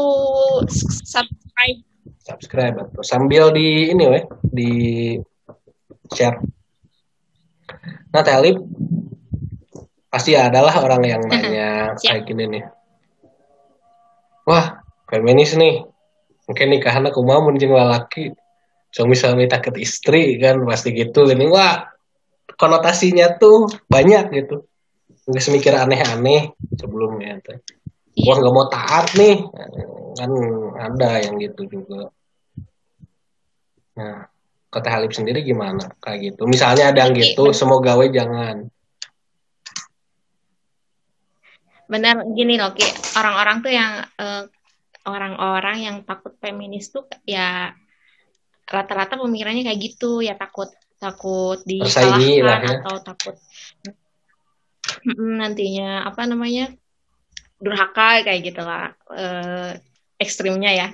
subscribe. 1.05 1.79
subscribe 2.29 2.77
atau 2.77 3.01
sambil 3.01 3.49
di 3.57 3.89
ini 3.89 4.05
weh 4.05 4.25
di 4.45 4.73
share 6.13 6.37
nah 8.13 8.21
Telip 8.21 8.61
pasti 10.09 10.33
adalah 10.35 10.73
orang 10.81 11.03
yang 11.05 11.23
nanya 11.31 11.97
kayak 12.01 12.25
gini 12.25 12.45
nih. 12.49 12.65
Wah 14.49 14.81
feminis 15.09 15.55
nih. 15.57 15.85
Mungkin 16.49 16.67
nikahan 16.73 17.05
aku 17.05 17.21
mau 17.21 17.45
menjeng 17.45 17.77
laki 17.77 18.33
suami-suami 18.89 19.45
takut 19.45 19.77
istri 19.77 20.41
kan? 20.41 20.65
Pasti 20.65 20.97
gitu 20.97 21.29
ini. 21.29 21.45
Wah 21.45 21.85
konotasinya 22.57 23.37
tuh 23.37 23.69
banyak 23.87 24.33
gitu. 24.33 24.65
Nggak 25.29 25.45
semikir 25.45 25.77
aneh-aneh 25.77 26.57
sebelumnya 26.81 27.37
tuh. 27.45 27.61
Wah 28.25 28.37
nggak 28.41 28.55
mau 28.57 28.67
taat 28.73 29.13
nih. 29.13 29.45
Kan 30.17 30.33
ada 30.81 31.21
yang 31.21 31.37
gitu 31.37 31.69
juga. 31.69 32.09
Nah 34.01 34.25
kata 34.73 34.89
Halip 34.89 35.13
sendiri 35.13 35.45
gimana? 35.45 35.93
Kayak 36.01 36.33
gitu. 36.33 36.49
Misalnya 36.49 36.97
ada 36.97 37.05
yang 37.05 37.13
gitu 37.13 37.53
semoga 37.53 37.93
gawe 37.93 38.09
jangan 38.09 38.73
benar 41.89 42.25
gini 42.37 42.61
loh 42.61 42.77
ki. 42.77 42.85
Orang-orang 43.17 43.57
tuh 43.65 43.73
yang 43.73 43.93
uh, 44.21 44.45
orang-orang 45.09 45.77
yang 45.83 45.97
takut 46.05 46.37
feminis 46.39 46.93
tuh 46.93 47.09
ya 47.25 47.73
rata-rata 48.69 49.17
pemikirannya 49.17 49.65
kayak 49.65 49.81
gitu. 49.81 50.21
Ya 50.21 50.37
takut 50.37 50.69
takut 51.01 51.65
disalahkan 51.65 52.63
ya. 52.63 52.85
atau 52.85 52.95
takut 53.01 53.37
nantinya 55.17 56.09
apa 56.09 56.27
namanya 56.27 56.75
durhaka 57.61 58.25
kayak 58.25 58.41
gitu 58.51 58.63
lah 58.63 58.93
e, 59.11 59.27
ekstrimnya 60.21 60.71
ya. 60.77 60.89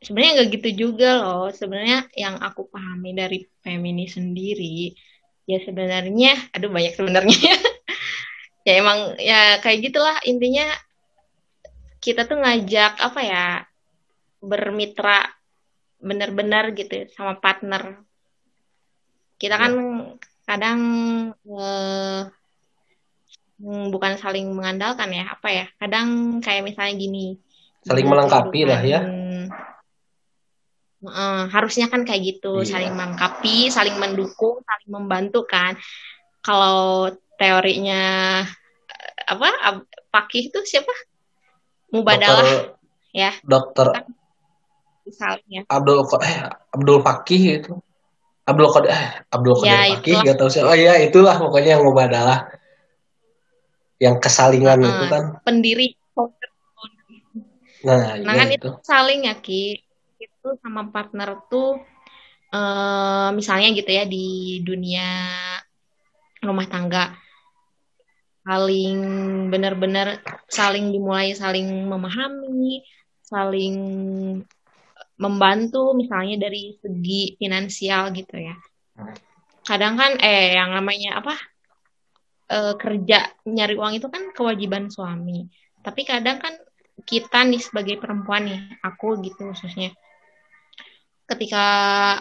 Sebenarnya 0.00 0.32
nggak 0.38 0.48
gitu 0.60 0.68
juga 0.88 1.10
loh. 1.18 1.50
Sebenarnya 1.50 2.06
yang 2.14 2.38
aku 2.38 2.70
pahami 2.70 3.10
dari 3.16 3.42
feminis 3.64 4.14
sendiri 4.14 4.94
ya 5.46 5.62
sebenarnya 5.62 6.34
aduh 6.50 6.68
banyak 6.74 6.98
sebenarnya 6.98 7.54
ya 8.66 8.72
emang 8.82 9.14
ya 9.22 9.62
kayak 9.62 9.78
gitulah. 9.86 10.18
Intinya 10.26 10.66
kita 12.02 12.26
tuh 12.26 12.42
ngajak 12.42 12.98
apa 12.98 13.20
ya 13.22 13.46
bermitra 14.42 15.30
benar-benar 16.02 16.74
gitu 16.74 17.06
sama 17.14 17.38
partner. 17.38 18.02
Kita 19.38 19.54
kan 19.54 19.72
ya. 19.72 20.18
kadang 20.44 20.80
eh, 21.46 22.20
bukan 23.64 24.12
saling 24.20 24.52
mengandalkan 24.52 25.10
ya 25.14 25.32
apa 25.32 25.48
ya 25.48 25.66
kadang 25.78 26.38
kayak 26.42 26.66
misalnya 26.66 26.94
gini. 26.98 27.26
Saling 27.86 28.06
melengkapi 28.10 28.60
lah 28.66 28.82
ya. 28.82 29.00
uh, 31.06 31.46
harusnya 31.54 31.86
kan 31.86 32.02
kayak 32.02 32.34
gitu 32.34 32.66
iya. 32.66 32.74
saling 32.74 32.92
melengkapi 32.98 33.70
saling 33.70 33.94
mendukung 33.96 34.58
saling 34.58 34.90
membantu 34.90 35.46
kan. 35.46 35.78
Kalau 36.42 37.10
teorinya 37.36 38.02
apa 39.26 39.48
pakih 40.10 40.52
itu 40.52 40.60
siapa? 40.64 40.92
Mubadalah 41.92 42.42
dokter, 42.42 43.14
ya. 43.14 43.30
dokter 43.46 43.86
misalnya. 45.06 45.60
Abdul 45.70 46.02
eh 46.26 46.36
Abdul 46.74 46.98
Fakih 47.00 47.42
itu. 47.62 47.72
Abdul 48.46 48.70
Qadir 48.70 48.90
eh 48.90 49.04
Abdul 49.30 49.54
Qadir 49.58 49.70
ya, 49.70 49.82
Fakih 49.98 50.14
gak 50.26 50.36
tahu 50.38 50.50
siapa. 50.50 50.66
Oh 50.74 50.76
iya 50.76 50.98
itulah 51.02 51.38
pokoknya 51.38 51.78
yang 51.78 51.84
mubadalah. 51.86 52.50
Yang 53.96 54.28
kesalingan 54.28 54.84
uh, 54.84 54.90
itu 54.92 55.04
kan. 55.08 55.24
pendiri 55.40 55.96
nah, 57.86 58.18
nah 58.18 58.34
iya 58.34 58.40
kan 58.44 58.48
itu. 58.50 58.58
itu. 58.60 58.70
saling 58.84 59.20
ya 59.30 59.34
ki. 59.40 59.80
Itu 60.20 60.58
sama 60.60 60.90
partner 60.92 61.38
tuh 61.48 61.80
uh, 62.52 63.30
misalnya 63.32 63.72
gitu 63.72 63.88
ya 63.88 64.04
di 64.04 64.60
dunia 64.60 65.08
rumah 66.44 66.66
tangga 66.68 67.16
saling 68.46 68.98
benar-benar 69.50 70.22
saling 70.46 70.94
dimulai 70.94 71.34
saling 71.34 71.66
memahami 71.90 72.86
saling 73.26 73.74
membantu 75.18 75.96
misalnya 75.98 76.46
dari 76.46 76.78
segi 76.78 77.34
finansial 77.40 78.14
gitu 78.14 78.36
ya. 78.38 78.54
Kadang 79.66 79.98
kan 79.98 80.20
eh 80.22 80.54
yang 80.54 80.70
namanya 80.70 81.18
apa? 81.18 81.34
E, 82.46 82.58
kerja 82.78 83.26
nyari 83.48 83.74
uang 83.74 83.98
itu 83.98 84.06
kan 84.06 84.30
kewajiban 84.30 84.86
suami. 84.92 85.50
Tapi 85.82 86.06
kadang 86.06 86.38
kan 86.38 86.54
kita 87.02 87.42
nih 87.44 87.60
sebagai 87.60 87.96
perempuan 87.98 88.46
nih, 88.46 88.60
aku 88.84 89.18
gitu 89.26 89.50
khususnya. 89.50 89.90
Ketika 91.26 91.64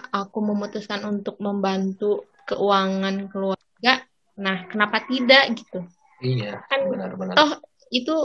aku 0.09 0.41
memutuskan 0.41 1.05
untuk 1.05 1.37
membantu 1.37 2.25
keuangan 2.49 3.29
keluarga, 3.29 4.01
nah 4.41 4.65
kenapa 4.65 5.05
tidak 5.05 5.53
gitu? 5.53 5.85
Iya, 6.25 6.65
kan 6.65 6.89
benar-benar. 6.89 7.37
Toh 7.37 7.51
itu 7.93 8.15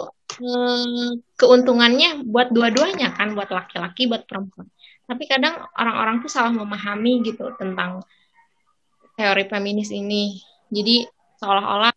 eh, 0.41 1.11
keuntungannya 1.37 2.25
buat 2.25 2.49
dua-duanya 2.53 3.13
kan 3.13 3.37
buat 3.37 3.53
laki-laki 3.53 4.09
buat 4.09 4.25
perempuan 4.25 4.69
tapi 5.05 5.27
kadang 5.27 5.59
orang-orang 5.75 6.23
tuh 6.23 6.31
salah 6.31 6.55
memahami 6.55 7.21
gitu 7.27 7.51
tentang 7.59 8.01
teori 9.19 9.45
feminis 9.51 9.93
ini 9.93 10.39
jadi 10.73 11.05
seolah-olah 11.43 11.93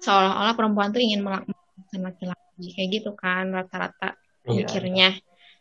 seolah-olah 0.00 0.54
perempuan 0.56 0.94
tuh 0.94 1.02
ingin 1.02 1.20
melakukan 1.20 2.00
laki-laki 2.00 2.66
kayak 2.72 2.88
gitu 3.02 3.10
kan 3.18 3.52
rata-rata 3.52 4.16
iya. 4.48 4.64
mikirnya 4.64 5.08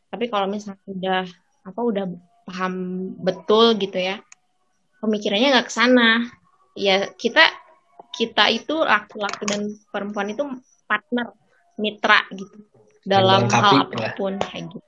tapi 0.08 0.32
kalau 0.32 0.48
misalnya 0.48 0.88
udah 0.88 1.24
apa 1.68 1.82
udah 1.84 2.06
paham 2.48 2.74
betul 3.20 3.76
gitu 3.76 4.00
ya 4.00 4.24
pemikirannya 5.04 5.52
nggak 5.52 5.68
ke 5.68 5.74
sana 5.74 6.26
ya 6.80 7.12
kita 7.20 7.44
kita 8.14 8.50
itu 8.50 8.76
laki-laki 8.82 9.44
dan 9.46 9.62
perempuan 9.90 10.34
itu 10.34 10.44
partner 10.90 11.34
mitra 11.80 12.20
gitu. 12.34 12.58
Dalam 13.06 13.48
hal 13.48 13.90
apa 13.90 14.14
pun 14.18 14.36
ya. 14.36 14.44
kayak 14.44 14.64
gitu. 14.70 14.88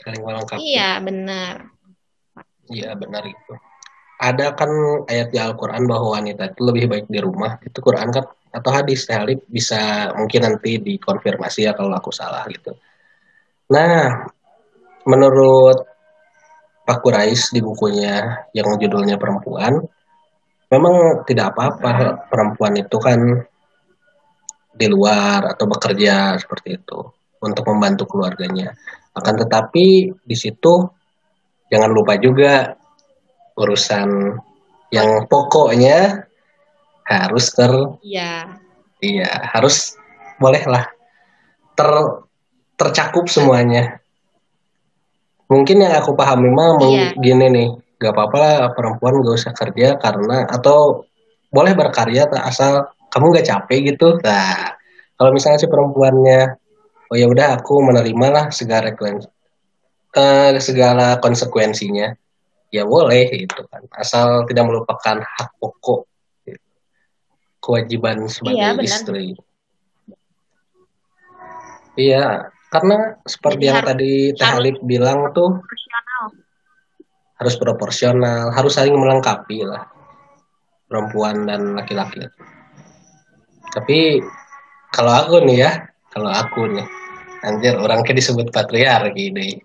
Saling 0.00 0.22
melengkapi. 0.24 0.60
Iya 0.60 0.90
benar. 1.04 1.54
Iya 2.70 2.90
benar 2.96 3.22
itu. 3.26 3.52
Ada 4.20 4.52
kan 4.52 4.68
ayat 5.08 5.32
di 5.32 5.38
Al-Quran 5.40 5.88
bahwa 5.88 6.20
wanita 6.20 6.52
itu 6.52 6.60
lebih 6.60 6.84
baik 6.92 7.06
di 7.08 7.20
rumah. 7.20 7.56
Itu 7.64 7.80
Quran 7.80 8.12
kan? 8.12 8.24
Atau 8.52 8.70
hadis? 8.74 9.08
Halib 9.08 9.46
bisa 9.48 10.12
mungkin 10.12 10.44
nanti 10.44 10.76
dikonfirmasi 10.76 11.70
ya 11.70 11.72
kalau 11.72 11.94
aku 11.96 12.12
salah 12.12 12.44
gitu. 12.50 12.76
Nah 13.72 14.28
menurut 15.06 15.78
Pak 16.84 16.98
Kurais 17.00 17.54
di 17.54 17.62
bukunya 17.62 18.44
yang 18.50 18.66
judulnya 18.76 19.16
perempuan 19.16 19.78
memang 20.70 21.26
tidak 21.26 21.52
apa-apa 21.52 22.26
perempuan 22.30 22.78
itu 22.78 22.96
kan 23.02 23.18
di 24.70 24.86
luar 24.86 25.50
atau 25.50 25.66
bekerja 25.66 26.38
seperti 26.38 26.78
itu 26.78 26.98
untuk 27.42 27.66
membantu 27.68 28.06
keluarganya. 28.06 28.72
Akan 29.12 29.34
tetapi 29.34 30.14
di 30.22 30.36
situ 30.38 30.86
jangan 31.68 31.90
lupa 31.90 32.14
juga 32.16 32.78
urusan 33.58 34.08
yang 34.90 35.26
pokoknya 35.30 36.26
harus 37.06 37.50
ter 37.54 37.70
iya 38.06 38.46
iya 39.02 39.30
harus 39.50 39.98
bolehlah 40.38 40.86
ter 41.74 41.90
tercakup 42.78 43.26
semuanya 43.26 43.98
mungkin 45.50 45.82
yang 45.82 45.94
aku 45.98 46.14
pahami 46.14 46.48
mah 46.50 46.78
iya. 46.86 47.10
gini 47.18 47.46
nih 47.50 47.70
gak 48.00 48.16
apa-apa 48.16 48.36
lah 48.40 48.54
perempuan 48.72 49.20
gak 49.20 49.36
usah 49.36 49.52
kerja 49.52 50.00
karena 50.00 50.48
atau 50.48 51.04
boleh 51.52 51.76
berkarya 51.76 52.24
asal 52.40 52.88
kamu 53.12 53.36
gak 53.36 53.48
capek 53.52 53.92
gitu. 53.92 54.16
Nah 54.24 54.72
kalau 55.20 55.30
misalnya 55.36 55.60
si 55.60 55.68
perempuannya 55.68 56.56
oh 57.12 57.16
ya 57.18 57.28
udah 57.28 57.60
aku 57.60 57.84
menerima 57.84 58.26
lah 58.32 58.46
segala 58.48 58.88
uh, 58.96 60.50
segala 60.56 61.20
konsekuensinya 61.20 62.16
ya 62.72 62.88
boleh 62.88 63.28
itu 63.36 63.60
kan. 63.68 63.84
Asal 63.92 64.48
tidak 64.48 64.64
melupakan 64.64 65.20
hak 65.20 65.50
pokok 65.60 66.08
gitu. 66.48 66.64
kewajiban 67.60 68.24
sebagai 68.32 68.56
iya, 68.56 68.72
istri. 68.80 69.36
Iya 72.00 72.48
karena 72.70 73.18
seperti 73.26 73.66
Jadi 73.66 73.68
yang 73.68 73.82
tadi 73.82 74.12
Teh 74.38 74.46
Halif 74.46 74.78
bilang 74.86 75.34
tuh 75.34 75.58
harus 77.40 77.56
proporsional, 77.56 78.52
harus 78.52 78.76
saling 78.76 78.92
melengkapi 78.92 79.64
lah 79.64 79.88
perempuan 80.84 81.48
dan 81.48 81.72
laki-laki. 81.72 82.28
Tapi 83.72 84.20
kalau 84.92 85.12
aku 85.24 85.40
nih 85.48 85.56
ya, 85.64 85.72
kalau 86.12 86.28
aku 86.28 86.68
nih, 86.68 86.84
anjir 87.46 87.80
orang 87.80 88.04
kayak 88.04 88.20
disebut 88.20 88.52
patriarki 88.52 89.32
deh. 89.32 89.56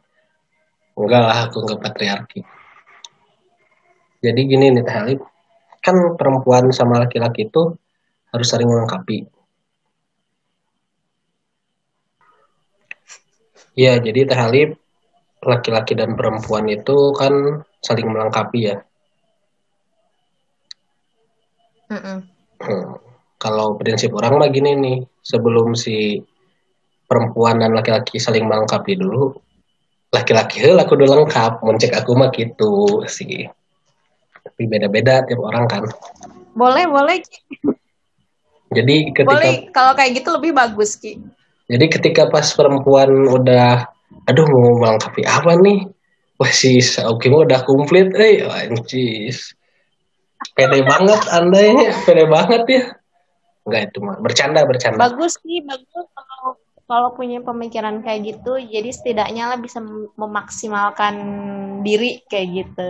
Enggak 0.96 1.22
lah 1.28 1.38
aku 1.52 1.68
nggak 1.68 1.82
patriarki. 1.84 2.40
Jadi 4.24 4.42
gini 4.48 4.72
nih 4.72 4.84
Teh 4.88 4.96
Halib, 4.96 5.20
kan 5.84 6.16
perempuan 6.16 6.72
sama 6.72 7.04
laki-laki 7.04 7.52
itu 7.52 7.76
harus 8.32 8.48
saling 8.48 8.72
melengkapi. 8.72 9.28
Ya, 13.76 14.00
jadi 14.00 14.24
Teh 14.24 14.40
Halib 14.40 14.80
laki-laki 15.46 15.94
dan 15.94 16.18
perempuan 16.18 16.66
itu 16.68 17.14
kan 17.14 17.64
saling 17.80 18.10
melengkapi 18.10 18.74
ya. 18.74 18.78
Mm-mm. 21.90 22.18
Hmm. 22.60 22.86
Kalau 23.38 23.78
prinsip 23.78 24.16
orang 24.18 24.42
mah 24.42 24.50
gini 24.50 24.74
nih, 24.74 24.98
sebelum 25.22 25.78
si 25.78 26.18
perempuan 27.06 27.62
dan 27.62 27.78
laki-laki 27.78 28.18
saling 28.18 28.50
melengkapi 28.50 28.98
dulu, 28.98 29.38
laki-laki 30.10 30.66
heh 30.66 30.74
aku 30.74 30.98
udah 30.98 31.10
lengkap, 31.14 31.62
mencek 31.62 31.94
aku 31.94 32.12
mah 32.18 32.34
gitu 32.34 33.06
sih. 33.06 33.46
Tapi 34.42 34.62
beda-beda 34.66 35.22
tiap 35.28 35.42
orang 35.46 35.66
kan. 35.70 35.84
Boleh, 36.56 36.88
boleh. 36.90 37.22
Jadi 38.74 39.14
ketika 39.14 39.30
Boleh, 39.30 39.70
kalau 39.70 39.94
kayak 39.94 40.12
gitu 40.24 40.30
lebih 40.34 40.52
bagus, 40.58 40.98
Ki. 40.98 41.22
jadi 41.70 41.86
ketika 41.86 42.28
pas 42.34 42.50
perempuan 42.50 43.10
udah 43.30 43.95
aduh 44.26 44.46
mau 44.46 44.82
melengkapi 44.82 45.22
apa 45.26 45.58
nih? 45.62 45.86
Wah 46.36 46.52
si 46.52 46.82
Oki 46.82 47.32
mah 47.32 47.48
udah 47.48 47.62
komplit, 47.64 48.12
eh 48.20 48.44
anjis. 48.44 49.56
Pede 50.52 50.84
banget 50.84 51.22
anda 51.32 51.60
ya, 51.64 51.92
pede 52.04 52.28
banget 52.28 52.64
ya. 52.68 52.84
Enggak 53.66 53.82
itu 53.90 53.98
mah 54.04 54.18
bercanda 54.20 54.62
bercanda. 54.68 55.00
Bagus 55.00 55.40
sih, 55.42 55.64
bagus 55.64 56.06
kalau 56.12 56.60
kalau 56.86 57.10
punya 57.18 57.42
pemikiran 57.42 58.06
kayak 58.06 58.36
gitu, 58.36 58.62
jadi 58.62 58.90
setidaknya 58.94 59.50
lah 59.50 59.58
bisa 59.58 59.82
mem- 59.82 60.14
memaksimalkan 60.14 61.16
diri 61.82 62.22
kayak 62.30 62.48
gitu. 62.62 62.90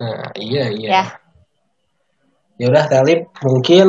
Nah, 0.00 0.32
iya 0.38 0.72
iya. 0.72 0.88
Ya. 0.88 1.04
Ya 2.54 2.66
udah 2.70 2.86
Talib, 2.86 3.28
mungkin 3.42 3.88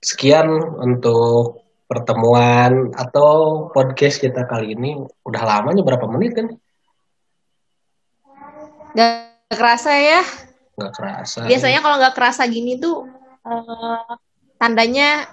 sekian 0.00 0.46
untuk 0.78 1.65
pertemuan 1.86 2.90
atau 2.92 3.66
podcast 3.70 4.18
kita 4.18 4.44
kali 4.44 4.74
ini. 4.74 4.98
Udah 5.22 5.42
lamanya 5.46 5.82
berapa 5.86 6.06
menit 6.10 6.34
kan? 6.34 6.46
Gak 8.94 9.54
kerasa 9.54 9.92
ya. 9.94 10.22
Nggak 10.76 10.92
kerasa. 10.92 11.40
Biasanya 11.48 11.80
kalau 11.80 11.96
nggak 12.02 12.14
kerasa 12.14 12.42
gini 12.50 12.76
tuh 12.76 13.08
eh, 13.46 14.12
tandanya 14.60 15.24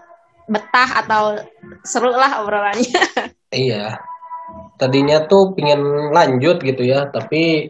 betah 0.47 0.89
atau 1.03 1.23
seru 1.83 2.13
lah 2.13 2.41
obrolannya. 2.41 3.03
Iya. 3.53 4.01
Tadinya 4.81 5.29
tuh 5.29 5.53
pingin 5.53 6.09
lanjut 6.09 6.57
gitu 6.65 6.81
ya, 6.81 7.05
tapi 7.05 7.69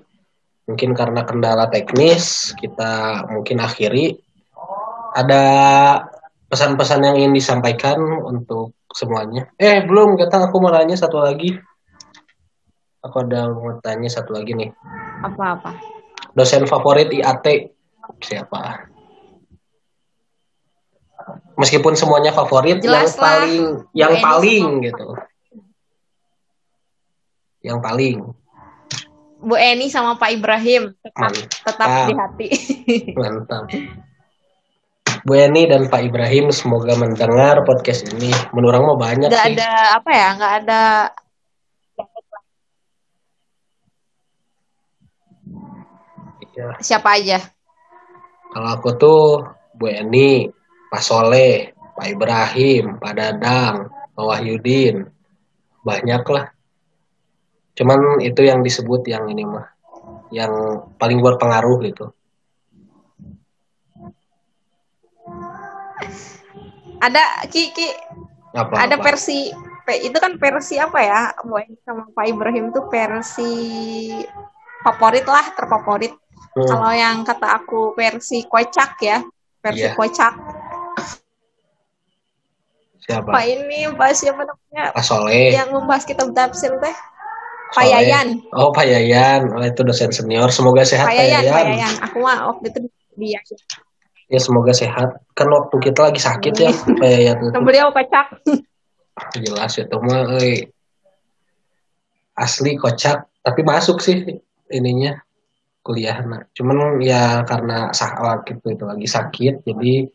mungkin 0.64 0.96
karena 0.96 1.28
kendala 1.28 1.68
teknis 1.68 2.56
kita 2.56 3.28
mungkin 3.28 3.60
akhiri. 3.60 4.16
Ada 5.12 5.44
pesan-pesan 6.54 7.02
yang 7.02 7.16
ingin 7.18 7.34
disampaikan 7.34 7.98
untuk 8.22 8.78
semuanya. 8.94 9.50
Eh, 9.58 9.82
belum, 9.82 10.14
kata 10.14 10.54
aku 10.54 10.62
mau 10.62 10.70
nanya 10.70 10.94
satu 10.94 11.18
lagi. 11.18 11.50
Aku 13.02 13.26
ada 13.26 13.50
mau 13.50 13.74
tanya 13.82 14.06
satu 14.06 14.38
lagi 14.38 14.54
nih. 14.54 14.70
Apa-apa? 15.26 15.74
Dosen 16.38 16.70
favorit 16.70 17.10
IAT 17.10 17.74
siapa? 18.22 18.86
Meskipun 21.58 21.98
semuanya 21.98 22.30
favorit, 22.30 22.86
Jelas 22.86 23.10
yang 23.10 23.18
lah. 23.18 23.26
paling 23.26 23.64
yang 23.98 24.14
paling 24.22 24.62
sama- 24.62 24.84
gitu. 24.86 25.08
Yang 27.64 27.80
paling 27.80 28.18
Bu 29.44 29.56
Eni 29.60 29.92
sama 29.92 30.16
Pak 30.16 30.30
Ibrahim 30.34 30.96
tetap 31.04 31.32
tetap 31.68 31.88
di 32.08 32.14
hati. 32.16 32.48
Mantap. 33.12 33.68
Bu 35.24 35.34
Eni 35.40 35.64
dan 35.72 35.88
Pak 35.88 36.02
Ibrahim 36.04 36.52
semoga 36.52 36.94
mendengar 37.00 37.64
podcast 37.64 38.12
ini. 38.12 38.32
Menurut 38.52 38.76
orang 38.76 38.84
mah 38.92 39.00
banyak 39.00 39.30
Nggak 39.32 39.46
sih. 39.48 39.56
ada 39.56 39.70
apa 39.96 40.10
ya? 40.12 40.28
Nggak 40.36 40.54
ada 40.64 40.82
Iya. 46.54 46.68
siapa 46.80 47.18
aja. 47.18 47.40
Kalau 48.54 48.70
aku 48.70 48.90
tuh 48.94 49.22
Bu 49.74 49.90
Eni, 49.90 50.46
Pak 50.92 51.02
Soleh, 51.02 51.74
Pak 51.98 52.08
Ibrahim, 52.14 53.02
Pak 53.02 53.14
Dadang, 53.18 53.76
Pak 54.14 54.24
Wahyudin. 54.24 55.10
Banyak 55.82 56.24
lah. 56.30 56.46
Cuman 57.74 58.22
itu 58.22 58.46
yang 58.46 58.62
disebut 58.62 59.02
yang 59.10 59.26
ini 59.26 59.42
mah. 59.44 59.66
Yang 60.30 60.54
paling 61.02 61.20
berpengaruh 61.20 61.78
gitu. 61.90 62.14
Ada 67.04 67.24
Ki 67.52 67.76
Ki 67.76 67.88
Apa, 68.54 68.86
ada 68.86 68.96
apa? 68.96 69.04
versi 69.04 69.50
itu 70.00 70.16
kan 70.16 70.40
versi 70.40 70.80
apa 70.80 71.00
ya? 71.04 71.36
Eni 71.44 71.76
sama 71.84 72.08
Pak 72.16 72.26
Ibrahim 72.30 72.72
tuh 72.72 72.88
versi 72.88 73.52
favorit 74.80 75.26
lah, 75.28 75.52
terfavorit. 75.52 76.14
Hmm, 76.54 76.68
Kalau 76.70 76.92
yang 76.94 77.26
kata 77.26 77.48
aku 77.60 77.92
versi 77.98 78.46
kocak 78.46 78.96
ya, 79.02 79.20
versi 79.60 79.90
Iya. 79.90 79.98
kocak. 79.98 80.34
siapa? 83.04 83.30
Pak 83.36 83.44
ini 83.44 83.90
Pak 83.92 84.12
siapa 84.16 84.42
namanya? 84.48 84.96
Pak 84.96 85.04
Soleh. 85.04 85.52
Yang 85.52 85.70
membahas 85.76 86.04
kitab 86.08 86.32
tafsir 86.32 86.72
teh. 86.80 86.96
Pak. 87.74 87.84
Yayan. 87.90 88.38
Oh, 88.54 88.70
Pak 88.70 88.86
Yayan. 88.86 89.50
Oh, 89.50 89.66
itu 89.66 89.82
dosen 89.82 90.14
senior. 90.14 90.54
Semoga 90.54 90.86
sehat 90.86 91.10
Pak. 91.10 91.18
Yayan. 91.20 91.94
Aku 92.06 92.22
mah 92.22 92.54
waktu 92.54 92.70
itu 92.70 92.80
dia. 93.18 93.42
Ya 94.32 94.40
semoga 94.40 94.72
sehat. 94.72 95.20
Kan 95.36 95.48
waktu 95.52 95.76
kita 95.80 96.12
lagi 96.12 96.22
sakit 96.22 96.54
ya, 96.56 96.72
Pak 96.72 97.08
Yayan 97.08 97.38
itu. 97.44 97.52
Nah, 97.56 97.64
beliau 97.64 97.92
kocak. 97.92 98.28
Jelas 99.38 99.74
itu 99.78 99.98
mah 100.00 100.40
euy. 100.40 100.70
Asli 102.34 102.74
kocak, 102.80 103.30
tapi 103.46 103.62
masuk 103.62 104.02
sih 104.02 104.26
ininya 104.74 105.22
kuliah 105.86 106.18
Cuman 106.58 106.98
ya 106.98 107.46
karena 107.46 107.94
saat 107.94 108.42
gitu 108.50 108.74
itu 108.74 108.84
lagi 108.90 109.06
sakit, 109.06 109.68
jadi 109.68 110.10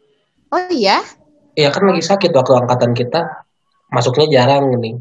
Oh 0.49 0.65
iya, 0.73 1.05
ya 1.53 1.69
kan 1.69 1.85
lagi 1.85 2.01
sakit 2.01 2.33
waktu 2.33 2.57
angkatan 2.57 2.97
kita 2.97 3.45
masuknya 3.93 4.27
jarang 4.33 4.73
ini. 4.81 4.97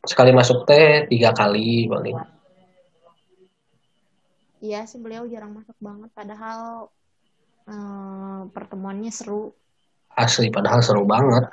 Sekali 0.00 0.32
masuk 0.32 0.64
teh 0.64 1.04
tiga 1.10 1.36
kali 1.36 1.84
paling. 1.84 2.16
iya 4.64 4.88
sih 4.88 4.96
beliau 4.96 5.28
jarang 5.28 5.52
masuk 5.52 5.76
banget. 5.76 6.08
Padahal 6.16 6.88
eh, 7.68 8.40
pertemuannya 8.54 9.10
seru. 9.12 9.52
Asli 10.14 10.48
padahal 10.52 10.80
seru 10.84 11.02
banget. 11.04 11.44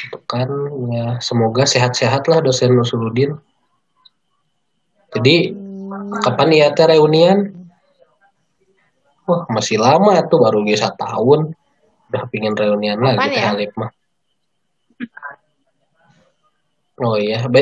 Itu 0.00 0.18
kan 0.24 0.48
ya 0.94 1.18
semoga 1.20 1.66
sehat-sehat 1.66 2.24
lah 2.30 2.38
dosen 2.40 2.72
Nusuluddin. 2.72 3.36
Jadi 5.10 5.50
Hmm, 5.50 6.22
kapan 6.22 6.48
ya 6.54 6.66
teh 6.70 6.86
reunian? 6.86 7.50
Wah 9.26 9.42
masih 9.50 9.78
lama 9.78 10.22
tuh 10.30 10.38
baru 10.38 10.62
ge 10.66 10.78
tahun. 10.78 11.40
Udah 12.10 12.22
pingin 12.30 12.54
reunian 12.54 12.98
lagi 13.02 13.26
teh 13.30 13.42
ya? 13.42 13.50
Alif 13.54 13.72
mah. 13.74 13.90
Oh 17.00 17.16
iya, 17.16 17.48
B 17.48 17.56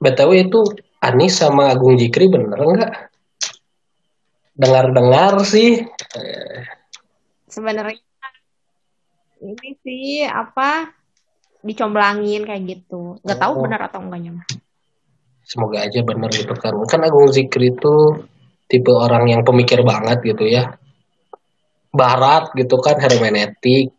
BTW 0.00 0.30
itu 0.48 0.60
Anis 1.02 1.42
sama 1.42 1.68
Agung 1.72 1.98
Jikri 2.00 2.30
bener 2.30 2.56
nggak? 2.56 2.92
Dengar-dengar 4.56 5.40
sih. 5.44 5.84
Eh, 6.16 6.60
sebenarnya 7.50 7.98
ini 9.40 9.68
sih 9.82 10.24
apa 10.24 10.92
dicomblangin 11.60 12.44
kayak 12.48 12.62
gitu. 12.64 13.20
Nggak 13.20 13.38
tahu 13.40 13.52
Oh. 13.56 13.60
benar 13.64 13.80
atau 13.90 14.00
enggaknya. 14.00 14.40
semoga 15.40 15.82
aja 15.82 16.06
bener 16.06 16.30
gitu 16.30 16.54
kan. 16.54 16.78
Kan 16.86 17.02
Agung 17.02 17.26
Zikri 17.26 17.74
itu 17.74 18.22
tipe 18.70 18.94
orang 18.94 19.26
yang 19.26 19.42
pemikir 19.42 19.82
banget 19.82 20.22
gitu 20.22 20.46
ya. 20.46 20.78
Barat 21.90 22.54
gitu 22.54 22.78
kan 22.78 22.94
hermeneutik. 23.02 23.90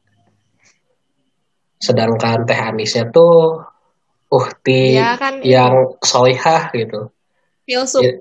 Sedangkan 1.76 2.48
Teh 2.48 2.56
Anisnya 2.56 3.12
tuh 3.12 3.68
uhti 4.32 4.96
Dia 4.96 5.20
kan 5.20 5.44
yang 5.44 6.00
solihah 6.00 6.72
gitu. 6.72 7.12
filsuf 7.68 8.00
Ya, 8.00 8.16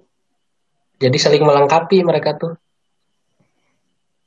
Jadi 0.98 1.16
saling 1.22 1.46
melengkapi 1.46 2.02
mereka 2.02 2.34
tuh. 2.34 2.58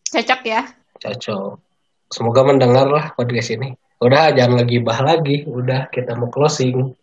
cocok 0.10 0.42
ya. 0.48 0.64
Cocok. 1.04 1.60
Semoga 2.08 2.48
mendengar 2.48 2.88
lah 2.88 3.12
podcast 3.12 3.52
ini. 3.52 3.76
Udah 4.00 4.32
jangan 4.32 4.64
lagi 4.64 4.80
bah 4.80 5.04
lagi. 5.04 5.44
Udah 5.44 5.92
kita 5.92 6.16
mau 6.16 6.32
closing. 6.32 6.96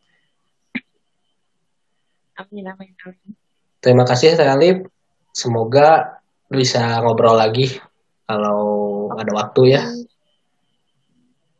Amin 2.40 2.64
amin 2.64 2.96
amin. 3.04 3.30
Terima 3.84 4.08
kasih 4.08 4.40
saya 4.40 4.56
Alif. 4.56 4.88
Semoga 5.36 6.16
bisa 6.48 7.04
ngobrol 7.04 7.36
lagi 7.36 7.76
kalau 8.24 9.12
ada 9.12 9.32
waktu 9.36 9.76
ya. 9.76 9.82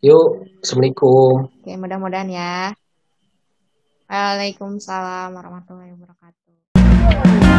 Yuk, 0.00 0.48
Assalamualaikum. 0.64 1.52
Oke, 1.60 1.76
mudah-mudahan 1.76 2.28
ya. 2.32 2.72
Waalaikumsalam 4.08 5.36
warahmatullahi 5.36 5.92
wabarakatuh. 5.92 7.49